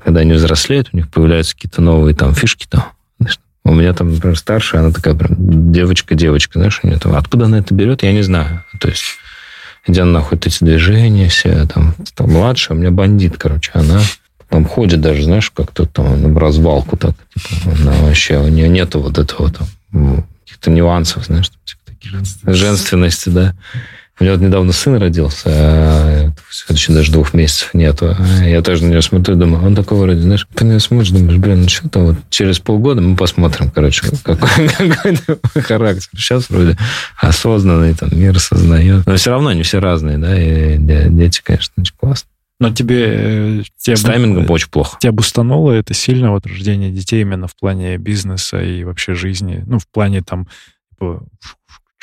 [0.03, 2.85] когда они взрослеют, у них появляются какие-то новые там фишки там.
[3.19, 7.45] Знаешь, у меня там, например, старшая, она такая прям девочка-девочка, знаешь, у нее там, откуда
[7.45, 8.65] она это берет, я не знаю.
[8.79, 9.03] То есть,
[9.87, 14.01] где она находит эти движения все, там, там младшая, у меня бандит, короче, она
[14.49, 18.99] там ходит даже, знаешь, как-то там в развалку так, типа, она вообще, у нее нету
[18.99, 22.59] вот этого там каких-то нюансов, знаешь, типа, Женственности.
[22.59, 23.55] Женственности, да.
[24.19, 26.31] У меня вот недавно сын родился, а
[26.69, 28.15] еще даже двух месяцев нету.
[28.45, 31.39] Я тоже на него смотрю, думаю, он такой вроде, знаешь, ты на него смотришь, думаешь,
[31.39, 36.09] блин, ну что там, вот через полгода мы посмотрим, короче, какой, какой характер.
[36.15, 36.77] Сейчас вроде
[37.19, 39.07] осознанный, там, мир сознает.
[39.07, 42.29] Но все равно они все разные, да, и дети, конечно, очень классно.
[42.59, 43.05] Но тебе...
[43.07, 44.97] Э, тебе С таймингом очень плохо.
[45.01, 49.63] Тебя бустануло это сильно, вот рождение детей именно в плане бизнеса и вообще жизни?
[49.65, 50.47] Ну, в плане там,
[50.91, 51.23] типа,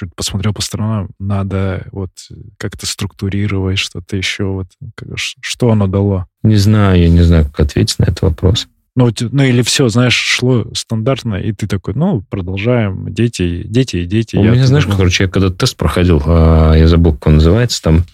[0.01, 2.11] чуть посмотрел по сторонам, надо вот
[2.57, 4.44] как-то структурировать что-то еще.
[4.44, 4.66] Вот,
[5.14, 6.26] что оно дало?
[6.42, 8.66] Не знаю, я не знаю, как ответить на этот вопрос.
[8.96, 14.36] Ну, ну или все, знаешь, шло стандартно, и ты такой, ну, продолжаем, дети, дети дети.
[14.36, 18.05] У меня, знаешь, короче, я когда тест проходил, а, я забыл, как он называется, там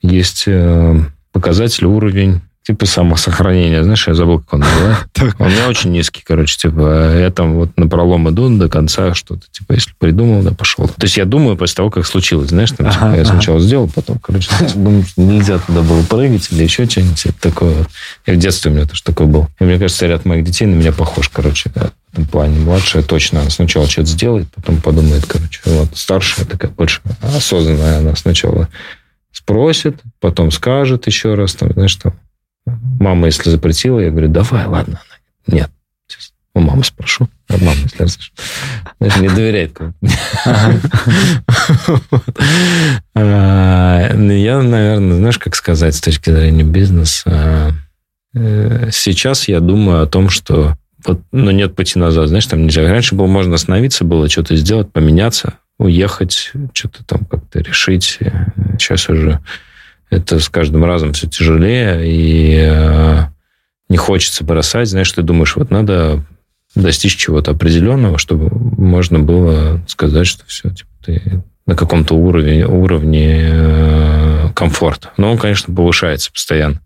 [0.00, 1.00] есть э,
[1.32, 3.82] показатель, уровень типа самосохранения.
[3.82, 5.06] Знаешь, я забыл, как он называется.
[5.38, 9.42] У меня очень низкий, короче, типа, я там вот на пролом иду до конца что-то,
[9.50, 10.88] типа, если придумал, да, пошел.
[10.88, 14.18] То есть я думаю после того, как случилось, знаешь, там, типа, я сначала сделал, потом,
[14.18, 17.86] короче, думаю, нельзя туда было прыгать или еще что-нибудь такое.
[18.24, 19.48] И в детстве у меня тоже такое был.
[19.60, 21.76] И мне кажется, ряд моих детей на меня похож, короче, в
[22.12, 22.60] этом плане.
[22.60, 25.60] Младшая точно, она сначала что-то сделает, потом подумает, короче.
[25.66, 28.68] Вот старшая такая больше осознанная, она сначала
[29.32, 32.14] спросит, потом скажет еще раз, там, знаешь, там,
[32.66, 35.00] Мама, если запретила, я говорю, давай, ладно.
[35.46, 35.70] Нет.
[36.54, 37.28] У мамы спрошу.
[37.48, 38.32] А мама, если разрешит.
[39.00, 39.76] Знаешь, не доверяет
[43.14, 47.74] а, Я, наверное, знаешь, как сказать с точки зрения бизнеса,
[48.34, 52.88] э, сейчас я думаю о том, что вот, ну, нет пути назад, знаешь, там нельзя.
[52.88, 58.20] Раньше было можно остановиться, было что-то сделать, поменяться, уехать, что-то там как-то решить.
[58.78, 59.40] Сейчас уже
[60.14, 63.24] это с каждым разом все тяжелее, и э,
[63.88, 64.88] не хочется бросать.
[64.88, 66.24] Знаешь, ты думаешь, вот надо
[66.74, 73.48] достичь чего-то определенного, чтобы можно было сказать, что все, типа, ты на каком-то уровне, уровне
[73.50, 75.10] э, комфорта.
[75.16, 76.80] Но он, конечно, повышается постоянно.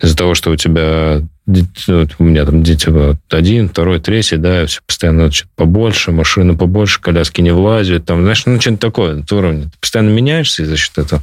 [0.00, 4.80] Из-за того, что у тебя у меня там дети вот, один, второй, третий, да, все
[4.86, 9.64] постоянно что-то побольше, машины побольше, коляски не влазят, там, знаешь, ну, что-нибудь такое, это уровень.
[9.64, 11.22] Ты постоянно меняешься, и за счет этого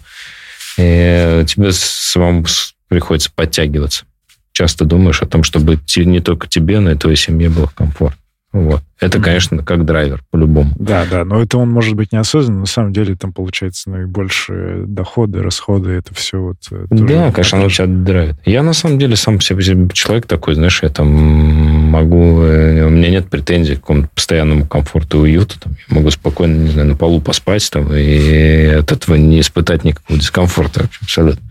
[0.79, 2.45] и тебе самому
[2.87, 4.05] приходится подтягиваться.
[4.53, 8.19] Часто думаешь о том, чтобы не только тебе, но и твоей семье было комфортно.
[8.51, 8.81] Вот.
[8.99, 10.73] Это, конечно, как драйвер, по-любому.
[10.77, 15.43] Да, да, но это он может быть неосознанно, на самом деле там получается наибольшие доходы,
[15.43, 16.57] расходы, это все вот...
[16.71, 18.35] Э, да, конечно, оно тебя драйвит.
[18.45, 22.41] Я, на самом деле, сам себе человек такой, знаешь, я там могу...
[22.41, 25.59] Э, у меня нет претензий к какому-то постоянному комфорту и уюту.
[25.59, 29.83] Там, я могу спокойно, не знаю, на полу поспать там, и от этого не испытать
[29.83, 31.41] никакого дискомфорта вообще, абсолютно.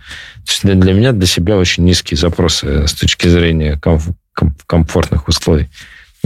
[0.44, 4.14] То есть для меня, для себя очень низкие запросы с точки зрения комф-
[4.66, 5.68] комфортных условий.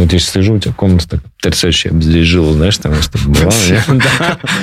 [0.03, 3.19] Вот я сижу, у тебя комната так потрясающая, я бы здесь жил, знаешь, там что
[3.19, 3.53] было.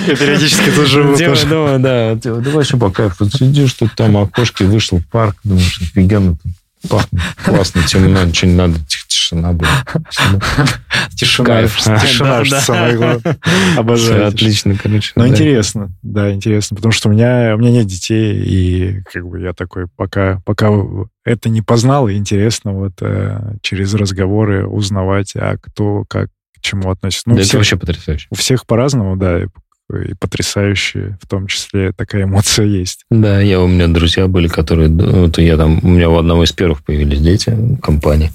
[0.05, 1.47] Я периодически тут живу тоже.
[1.47, 3.29] Думаю, да, да вообще по кайфу.
[3.29, 6.51] Сидишь тут там, окошки, вышел в парк, думаешь, офигенно тут
[7.43, 8.75] классно, темно, ничего не надо,
[9.07, 9.69] тишина, блин.
[11.15, 13.37] Тишина, тишина, самое главное.
[13.77, 14.27] Обожаю.
[14.27, 15.11] Отлично, короче.
[15.15, 19.41] Ну, интересно, да, интересно, потому что у меня, у меня нет детей, и как бы
[19.41, 20.69] я такой, пока, пока
[21.25, 26.91] это не познал, и интересно вот э, через разговоры узнавать, а кто как к чему
[26.91, 27.29] относится.
[27.29, 28.27] Ну, да, всех, это вообще потрясающе.
[28.29, 29.41] У всех по-разному, да.
[29.97, 33.05] И потрясающие, в том числе такая эмоция есть.
[33.09, 36.51] Да, я, у меня друзья были, которые, вот я там, у меня у одного из
[36.51, 38.31] первых появились дети в компании,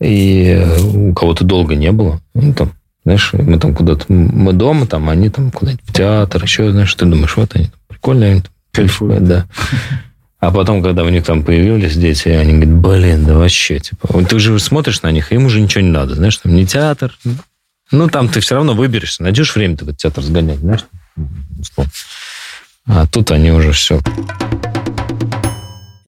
[0.00, 0.62] и
[0.94, 2.72] у кого-то долго не было, ну, там,
[3.04, 7.04] знаешь, мы там куда-то, мы дома, там, они там куда-нибудь в театр, еще, знаешь, ты
[7.04, 9.24] думаешь, вот они, прикольно, они кайфуют.
[9.24, 9.46] Да.
[10.40, 14.36] А потом, когда у них там появились дети, они говорят, блин, да вообще, типа, ты
[14.36, 17.16] уже смотришь на них, им уже ничего не надо, знаешь, там не театр,
[17.94, 20.86] ну, там ты все равно выберешься, найдешь время ты в этот театр сгонять, знаешь,
[22.86, 24.00] а тут они уже все.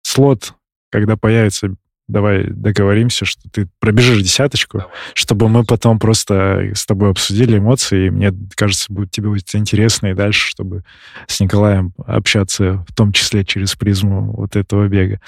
[0.02, 0.54] Слот,
[0.90, 1.70] когда появится
[2.08, 4.92] давай договоримся, что ты пробежишь десяточку, давай.
[5.14, 10.08] чтобы мы потом просто с тобой обсудили эмоции, и мне кажется, будет тебе будет интересно
[10.08, 10.84] и дальше, чтобы
[11.26, 15.20] с Николаем общаться, в том числе через призму вот этого бега.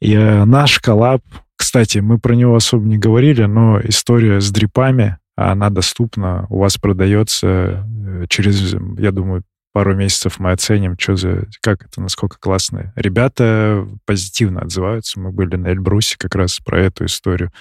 [0.00, 1.22] И э, наш коллаб,
[1.56, 6.76] кстати, мы про него особо не говорили, но история с дрипами, она доступна, у вас
[6.76, 12.92] продается э, через, я думаю, пару месяцев мы оценим, что за, как это, насколько классно.
[12.96, 15.20] Ребята позитивно отзываются.
[15.20, 17.52] Мы были на Эльбрусе как раз про эту историю.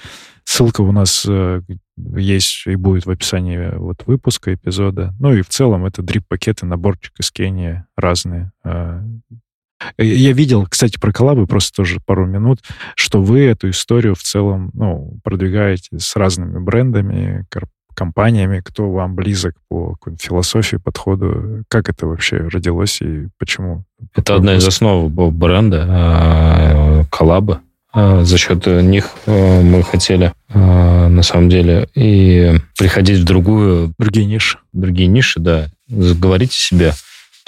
[0.44, 1.62] Ссылка у нас э,
[1.96, 5.14] есть и будет в описании вот выпуска, эпизода.
[5.20, 8.52] Ну и в целом это дрип-пакеты, наборчик из Кении разные.
[8.64, 9.02] Э,
[9.98, 12.60] я видел, кстати, про коллабы просто тоже пару минут,
[12.96, 17.46] что вы эту историю в целом ну, продвигаете с разными брендами,
[18.00, 21.64] компаниями, кто вам близок по философии, подходу?
[21.68, 23.84] Как это вообще родилось и почему?
[24.16, 27.62] Это одна из основ бренда, а, коллаба.
[27.92, 33.94] А, за счет них а, мы хотели, на самом деле, и приходить в другую...
[34.00, 34.60] Другие ниши.
[34.72, 35.68] Другие ниши, да.
[35.90, 36.94] Говорить о себе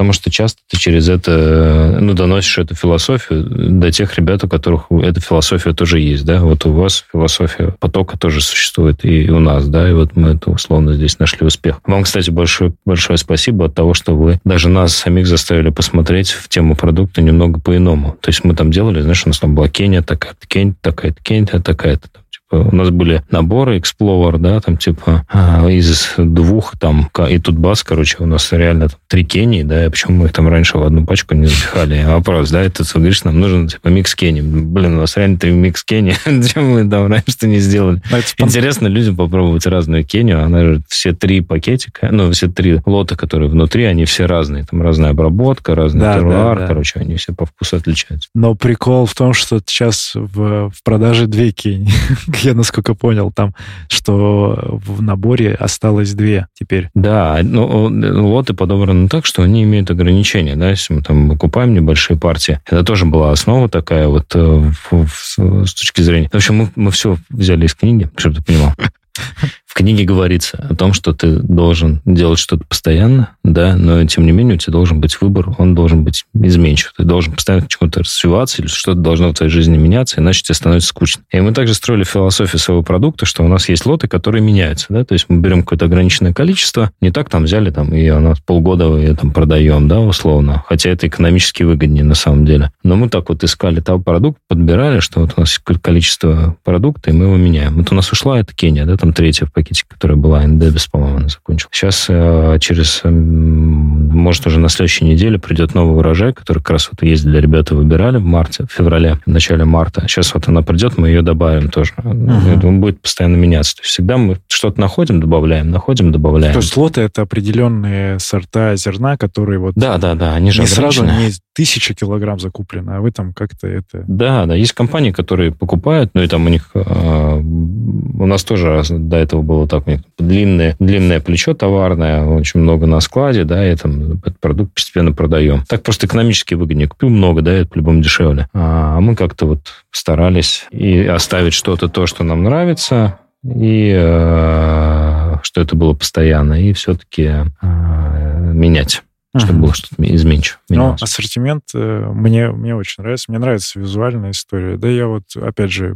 [0.02, 4.86] потому что часто ты через это, ну, доносишь эту философию до тех ребят, у которых
[4.90, 9.68] эта философия тоже есть, да, вот у вас философия потока тоже существует и у нас,
[9.68, 11.82] да, и вот мы это условно здесь нашли успех.
[11.86, 16.50] Вам, кстати, большое, большое спасибо от того, что вы даже нас самих заставили посмотреть в
[16.50, 18.18] тему продукта немного по-иному.
[18.22, 21.46] То есть мы там делали, знаешь, у нас там была Кения такая-то, Кения такая-то, Кения
[21.46, 22.10] такая-то,
[22.52, 27.84] у нас были наборы Explorer, да, там типа а, из двух там, и тут бас,
[27.84, 31.06] короче, у нас реально там, три Кении, да, почему мы их там раньше в одну
[31.06, 32.04] пачку не запихали.
[32.06, 34.42] Вопрос, да, это ты говоришь, нам нужен типа микс Кении.
[34.42, 36.16] Блин, у нас реально три микс Кении,
[36.54, 38.02] чем мы там раньше-то не сделали.
[38.38, 43.50] Интересно людям попробовать разную Кению, она же все три пакетика, ну, все три лота, которые
[43.50, 46.68] внутри, они все разные, там разная обработка, разный да, теруар, да, да.
[46.68, 48.30] короче, они все по вкусу отличаются.
[48.34, 51.92] Но прикол в том, что сейчас в, в продаже две Кении
[52.44, 53.54] я насколько понял там,
[53.88, 56.90] что в наборе осталось две теперь.
[56.94, 57.90] Да, ну,
[58.28, 62.60] лоты подобраны так, что они имеют ограничения, да, если мы там покупаем небольшие партии.
[62.66, 66.30] Это тоже была основа такая вот в, в, с точки зрения...
[66.32, 68.74] В общем, мы, мы все взяли из книги, чтобы ты понимал.
[69.72, 74.34] В книге говорится о том, что ты должен делать что-то постоянно, да, но тем не
[74.34, 76.94] менее у тебя должен быть выбор, он должен быть изменчив.
[76.98, 80.90] Ты должен постоянно чему-то развиваться или что-то должно в твоей жизни меняться, иначе тебе становится
[80.90, 81.24] скучно.
[81.32, 85.06] И мы также строили философию своего продукта, что у нас есть лоты, которые меняются, да,
[85.06, 88.40] то есть мы берем какое-то ограниченное количество, не так там взяли там и у нас
[88.42, 92.74] полгода ее там продаем, да, условно, хотя это экономически выгоднее на самом деле.
[92.84, 97.14] Но мы так вот искали того продукт, подбирали, что вот у нас количество продукта, и
[97.14, 97.76] мы его меняем.
[97.76, 101.30] Вот у нас ушла эта Кения, да, там третья пакетике, которая была, НДБИС, по-моему, она
[101.30, 101.70] закончила.
[101.72, 107.04] Сейчас э, через, может, уже на следующей неделе придет новый урожай, который как раз вот
[107.04, 110.02] ездили ребята, выбирали в марте, в феврале, в начале марта.
[110.08, 111.94] Сейчас вот она придет, мы ее добавим тоже.
[111.98, 112.66] Uh-huh.
[112.66, 113.76] Он будет постоянно меняться.
[113.76, 116.54] То есть всегда мы что-то находим, добавляем, находим, добавляем.
[116.54, 119.76] То есть лоты это определенные сорта зерна, которые вот...
[119.76, 123.68] Да, да, да, они же не сразу не тысяча килограмм закуплено, а вы там как-то
[123.68, 124.04] это...
[124.08, 126.72] Да, да, есть компании, которые покупают, ну и там у них...
[126.74, 129.84] Э, у нас тоже до этого было так,
[130.18, 135.64] длинное, длинное плечо товарное, очень много на складе, да, и там этот продукт постепенно продаем.
[135.68, 136.88] Так просто экономически выгоднее.
[136.88, 138.48] Купил много, да, это по-любому дешевле.
[138.54, 139.60] А мы как-то вот
[139.92, 146.74] старались и оставить что-то то, что нам нравится, и э, что это было постоянно, и
[146.74, 147.24] все-таки
[147.62, 149.62] э, менять чтобы uh-huh.
[149.62, 150.60] было что-то изменчиво.
[150.68, 153.32] Ну, ассортимент э, мне, мне очень нравится.
[153.32, 154.76] Мне нравится визуальная история.
[154.76, 155.96] Да я вот, опять же,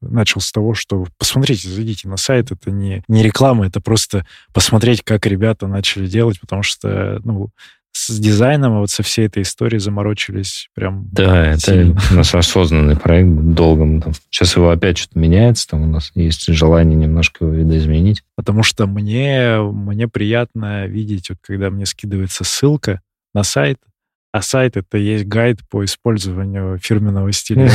[0.00, 5.02] начал с того, что посмотрите, зайдите на сайт, это не, не реклама, это просто посмотреть,
[5.02, 7.50] как ребята начали делать, потому что, ну,
[7.92, 11.92] с дизайном, а вот со всей этой историей заморочились прям Да, сильно.
[11.98, 14.00] это у нас осознанный проект, долго.
[14.00, 18.22] Там, сейчас его опять что-то меняется, там у нас есть желание немножко его видоизменить.
[18.36, 23.00] Потому что мне, мне приятно видеть, вот когда мне скидывается ссылка
[23.34, 23.78] на сайт,
[24.32, 27.70] а сайт это есть гайд по использованию фирменного стиля.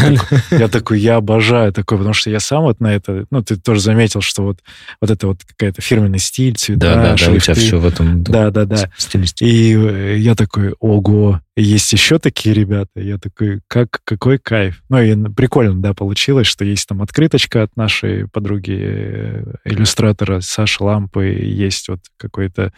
[0.51, 3.81] Я такой, я обожаю такой, потому что я сам вот на это, ну, ты тоже
[3.81, 4.59] заметил, что вот,
[5.01, 8.23] вот это вот какая-то фирменный стиль, цвета, Да, да, да, у тебя все в этом
[8.23, 8.89] Да, да, да.
[8.97, 9.45] стилистике.
[9.45, 12.99] И э, я такой, ого, есть еще такие ребята.
[12.99, 14.83] Я такой, как, какой кайф.
[14.89, 20.83] Ну, и прикольно, да, получилось, что есть там открыточка от нашей подруги э, иллюстратора Саши
[20.83, 22.73] Лампы, есть вот какой-то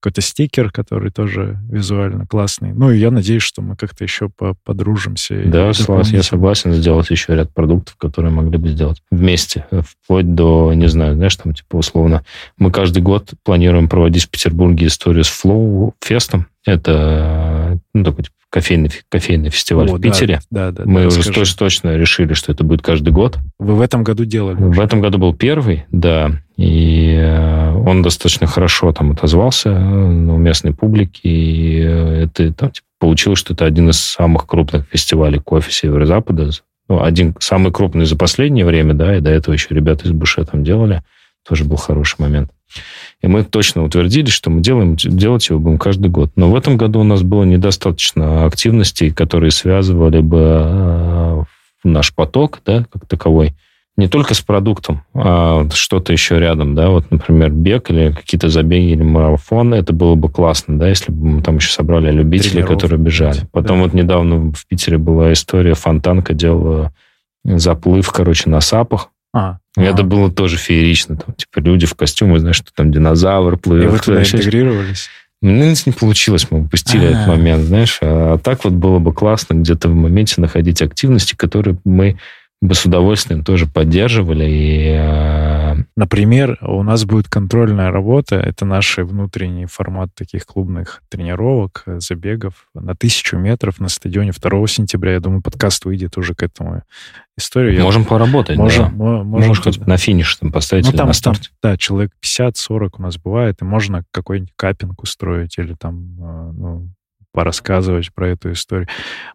[0.00, 2.72] какой-то стикер, который тоже визуально классный.
[2.72, 5.42] Ну, и я надеюсь, что мы как-то еще по подружимся.
[5.46, 10.34] Да, Слава, я согласен сделать еще ряд продуктов, которые могли бы сделать вместе, э, вплоть
[10.34, 12.24] до, не знаю, знаешь, там, типа, условно,
[12.58, 16.46] мы каждый год планируем проводить в Петербурге историю с Flow фестом.
[16.64, 17.57] Это,
[17.98, 20.40] ну, такой, типа, кофейный, кофейный фестиваль О, в да, Питере.
[20.50, 23.38] Да, да, Мы да, уже точ- точно решили, что это будет каждый год.
[23.58, 24.82] Вы в этом году делали В уже?
[24.82, 30.74] этом году был первый, да, и э, он достаточно хорошо там отозвался э, у местной
[30.74, 35.70] публики, и э, это там, типа, получилось, что это один из самых крупных фестивалей кофе
[35.70, 36.50] Северо-Запада.
[36.88, 40.44] Ну, один самый крупный за последнее время, да, и до этого еще ребята из Буше
[40.44, 41.02] там делали.
[41.48, 42.50] Тоже был хороший момент.
[43.22, 46.30] И мы точно утвердились, что мы делаем, делать его будем каждый год.
[46.36, 51.42] Но в этом году у нас было недостаточно активностей, которые связывали бы э,
[51.84, 53.54] наш поток, да, как таковой,
[53.96, 58.92] не только с продуктом, а что-то еще рядом, да, вот, например, бег или какие-то забеги
[58.92, 62.74] или марафон, это было бы классно, да, если бы мы там еще собрали любителей, Тренировки.
[62.74, 63.48] которые бежали.
[63.50, 63.84] Потом Да.
[63.84, 66.92] вот недавно в Питере была история, Фонтанка делала
[67.44, 69.08] заплыв, короче, на сапах.
[69.34, 70.04] А, И Это а.
[70.04, 71.16] было тоже феерично.
[71.16, 73.90] Там, типа, люди в костюмах, знаешь, что там динозавр И плывет.
[73.90, 75.08] вы туда интегрировались?
[75.40, 77.10] ну, не получилось, мы упустили А.
[77.10, 77.98] этот момент, знаешь.
[78.02, 82.18] А так вот было бы классно где-то в моменте находить активности, которые мы
[82.60, 84.44] бы с удовольствием тоже поддерживали.
[84.44, 85.58] И э,
[85.96, 88.36] Например, у нас будет контрольная работа.
[88.36, 94.66] Это наш внутренний формат таких клубных тренировок, э, забегов на тысячу метров на стадионе 2
[94.68, 95.14] сентября.
[95.14, 96.82] Я думаю, подкаст выйдет уже к этому
[97.36, 97.74] историю.
[97.74, 98.56] Я- можем поработать.
[98.56, 98.90] можем, да.
[98.90, 103.02] мо- можем Можешь хоть на финиш там поставить Ну, там, там, да, человек 50-40 у
[103.02, 106.88] нас бывает, и можно какой-нибудь капинг устроить или там, э, ну,
[107.32, 108.88] порассказывать про эту историю.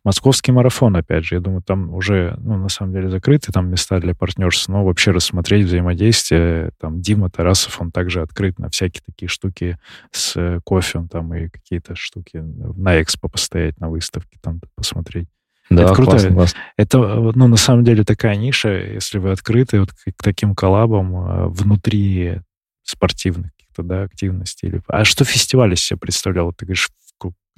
[0.04, 4.00] Московский марафон, опять же, я думаю, там уже, ну, на самом деле, закрыты там места
[4.00, 6.72] для партнерства, но вообще рассмотреть взаимодействие.
[6.80, 9.78] Там Дима Тарасов, он также открыт на всякие такие штуки
[10.12, 15.28] с э, кофе, он там и какие-то штуки на экспо постоять, на выставке там посмотреть.
[15.70, 16.12] Да, это круто.
[16.12, 16.60] классно, классно.
[16.78, 21.16] Это, э, ну, на самом деле такая ниша, если вы открыты вот к, таким коллабам
[21.16, 22.42] э, внутри
[22.84, 24.70] спортивных каких-то, да, активностей.
[24.70, 24.82] Или...
[24.88, 26.52] А что фестиваль из себя представлял?
[26.54, 26.90] Ты говоришь,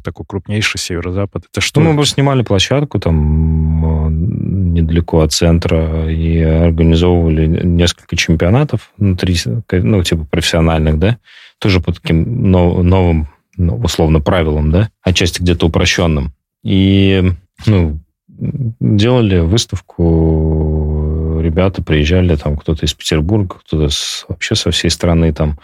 [0.06, 1.46] такой крупнейший северо-запад.
[1.52, 1.82] Это что?
[1.82, 9.36] Ну, мы снимали площадку там э, недалеко от центра и организовывали несколько чемпионатов внутри,
[9.72, 11.18] ну, типа профессиональных, да,
[11.60, 13.28] тоже по таким нов- новым,
[13.58, 16.34] ну, условно, правилам, да, отчасти где-то упрощенным.
[16.64, 17.32] И,
[17.66, 23.90] ну, делали выставку, ребята приезжали, там кто-то из Петербурга, кто-то
[24.28, 25.58] вообще со всей страны там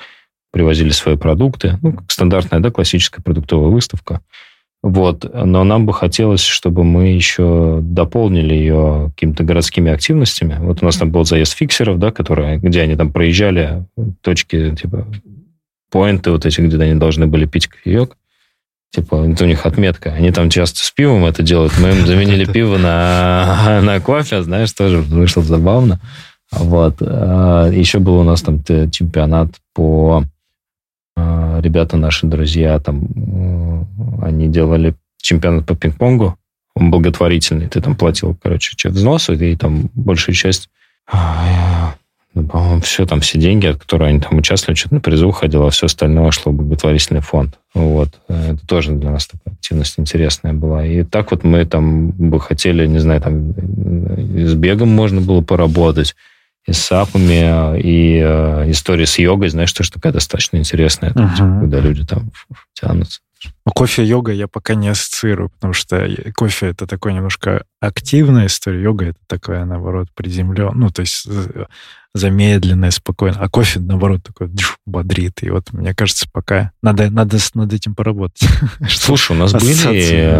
[0.51, 1.77] привозили свои продукты.
[1.81, 4.21] Ну, как стандартная, да, классическая продуктовая выставка.
[4.83, 5.29] Вот.
[5.33, 10.57] Но нам бы хотелось, чтобы мы еще дополнили ее какими-то городскими активностями.
[10.59, 13.85] Вот у нас там был заезд фиксеров, да, которые, где они там проезжали,
[14.21, 15.07] точки, типа,
[15.91, 18.17] поинты вот эти, где они должны были пить кофеек.
[18.93, 20.11] Типа, это у них отметка.
[20.11, 21.73] Они там часто с пивом это делают.
[21.79, 25.99] Мы им заменили пиво на, на кофе, знаешь, тоже вышло забавно.
[26.51, 26.97] Вот.
[27.01, 30.23] А Еще был у нас там чемпионат по...
[31.15, 33.87] а, Ребята наши друзья там, м,
[34.23, 36.35] они делали чемпионат по пинг-понгу,
[36.75, 37.67] он благотворительный.
[37.67, 40.69] Ты там платил, короче, че- взносы, и там большая часть
[41.11, 41.95] а,
[42.33, 45.67] ну, по-моему, все там, все деньги, от которых они там участвовали, что-то на призу уходило,
[45.67, 47.59] а все остальное шло в благотворительный фонд.
[47.73, 48.09] Вот.
[48.29, 50.85] Это тоже для нас такая активность интересная была.
[50.85, 55.41] И так вот мы там бы хотели, не знаю, там и с бегом можно было
[55.41, 56.15] поработать,
[56.67, 61.35] и с сапами, и э, история с йогой, знаешь, тоже такая достаточно интересная, там, Мгм.
[61.35, 62.31] типа, когда люди там
[62.73, 63.19] тянутся.
[63.65, 68.83] Ну, кофе йога я пока не ассоциирую, потому что кофе это такой немножко активная история,
[68.83, 71.65] йога это такая, наоборот, приземленная, ну, то есть э,
[72.13, 75.41] замедленная, спокойная, а кофе, наоборот, такой дж, бодрит.
[75.43, 78.47] И вот, мне кажется, пока надо, надо над этим поработать.
[78.87, 80.39] Слушай, у нас были э,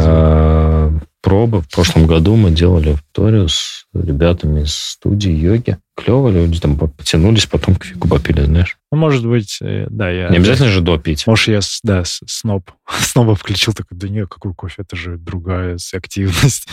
[1.22, 1.62] пробы.
[1.62, 5.78] В прошлом году мы делали авторию с ребятами из студии йоги.
[5.96, 8.78] Клево, люди там потянулись, потом кофейку попили, знаешь.
[8.92, 10.30] Ну, может быть, э, да, я...
[10.30, 11.28] Не обязательно же допить.
[11.28, 12.72] Может, я, да, сноб,
[13.02, 16.68] сноба включил, такой, да нет, какой кофе, это же другая активность.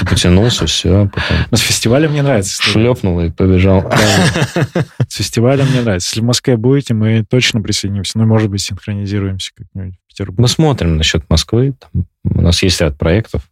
[0.00, 2.62] Ты потянулся, все, потом Но с фестивалем мне нравится.
[2.62, 3.92] шлепнул и побежал.
[5.08, 6.08] С фестивалем мне нравится.
[6.12, 8.18] Если в Москве будете, мы точно присоединимся.
[8.18, 10.42] Ну, может быть, синхронизируемся как-нибудь в Петербурге.
[10.42, 11.74] Мы смотрим насчет Москвы.
[11.78, 13.42] Там У нас есть ряд проектов,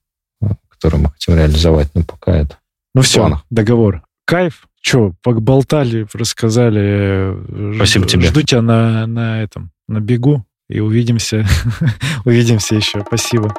[0.69, 2.59] которые мы хотим реализовать, но пока это
[2.95, 3.45] Ну все, планах.
[3.51, 4.03] договор.
[4.27, 4.67] Кайф.
[4.81, 7.37] Че, поболтали, рассказали.
[7.77, 8.29] Спасибо Жду- тебе.
[8.29, 10.45] Жду тебя на, на этом, на бегу.
[10.69, 11.47] И увидимся.
[12.25, 13.05] увидимся еще.
[13.07, 13.55] Спасибо.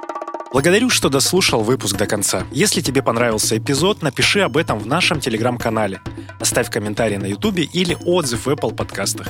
[0.52, 2.44] Благодарю, что дослушал выпуск до конца.
[2.52, 6.00] Если тебе понравился эпизод, напиши об этом в нашем телеграм-канале.
[6.40, 9.30] Оставь комментарий на ютубе или отзыв в Apple подкастах.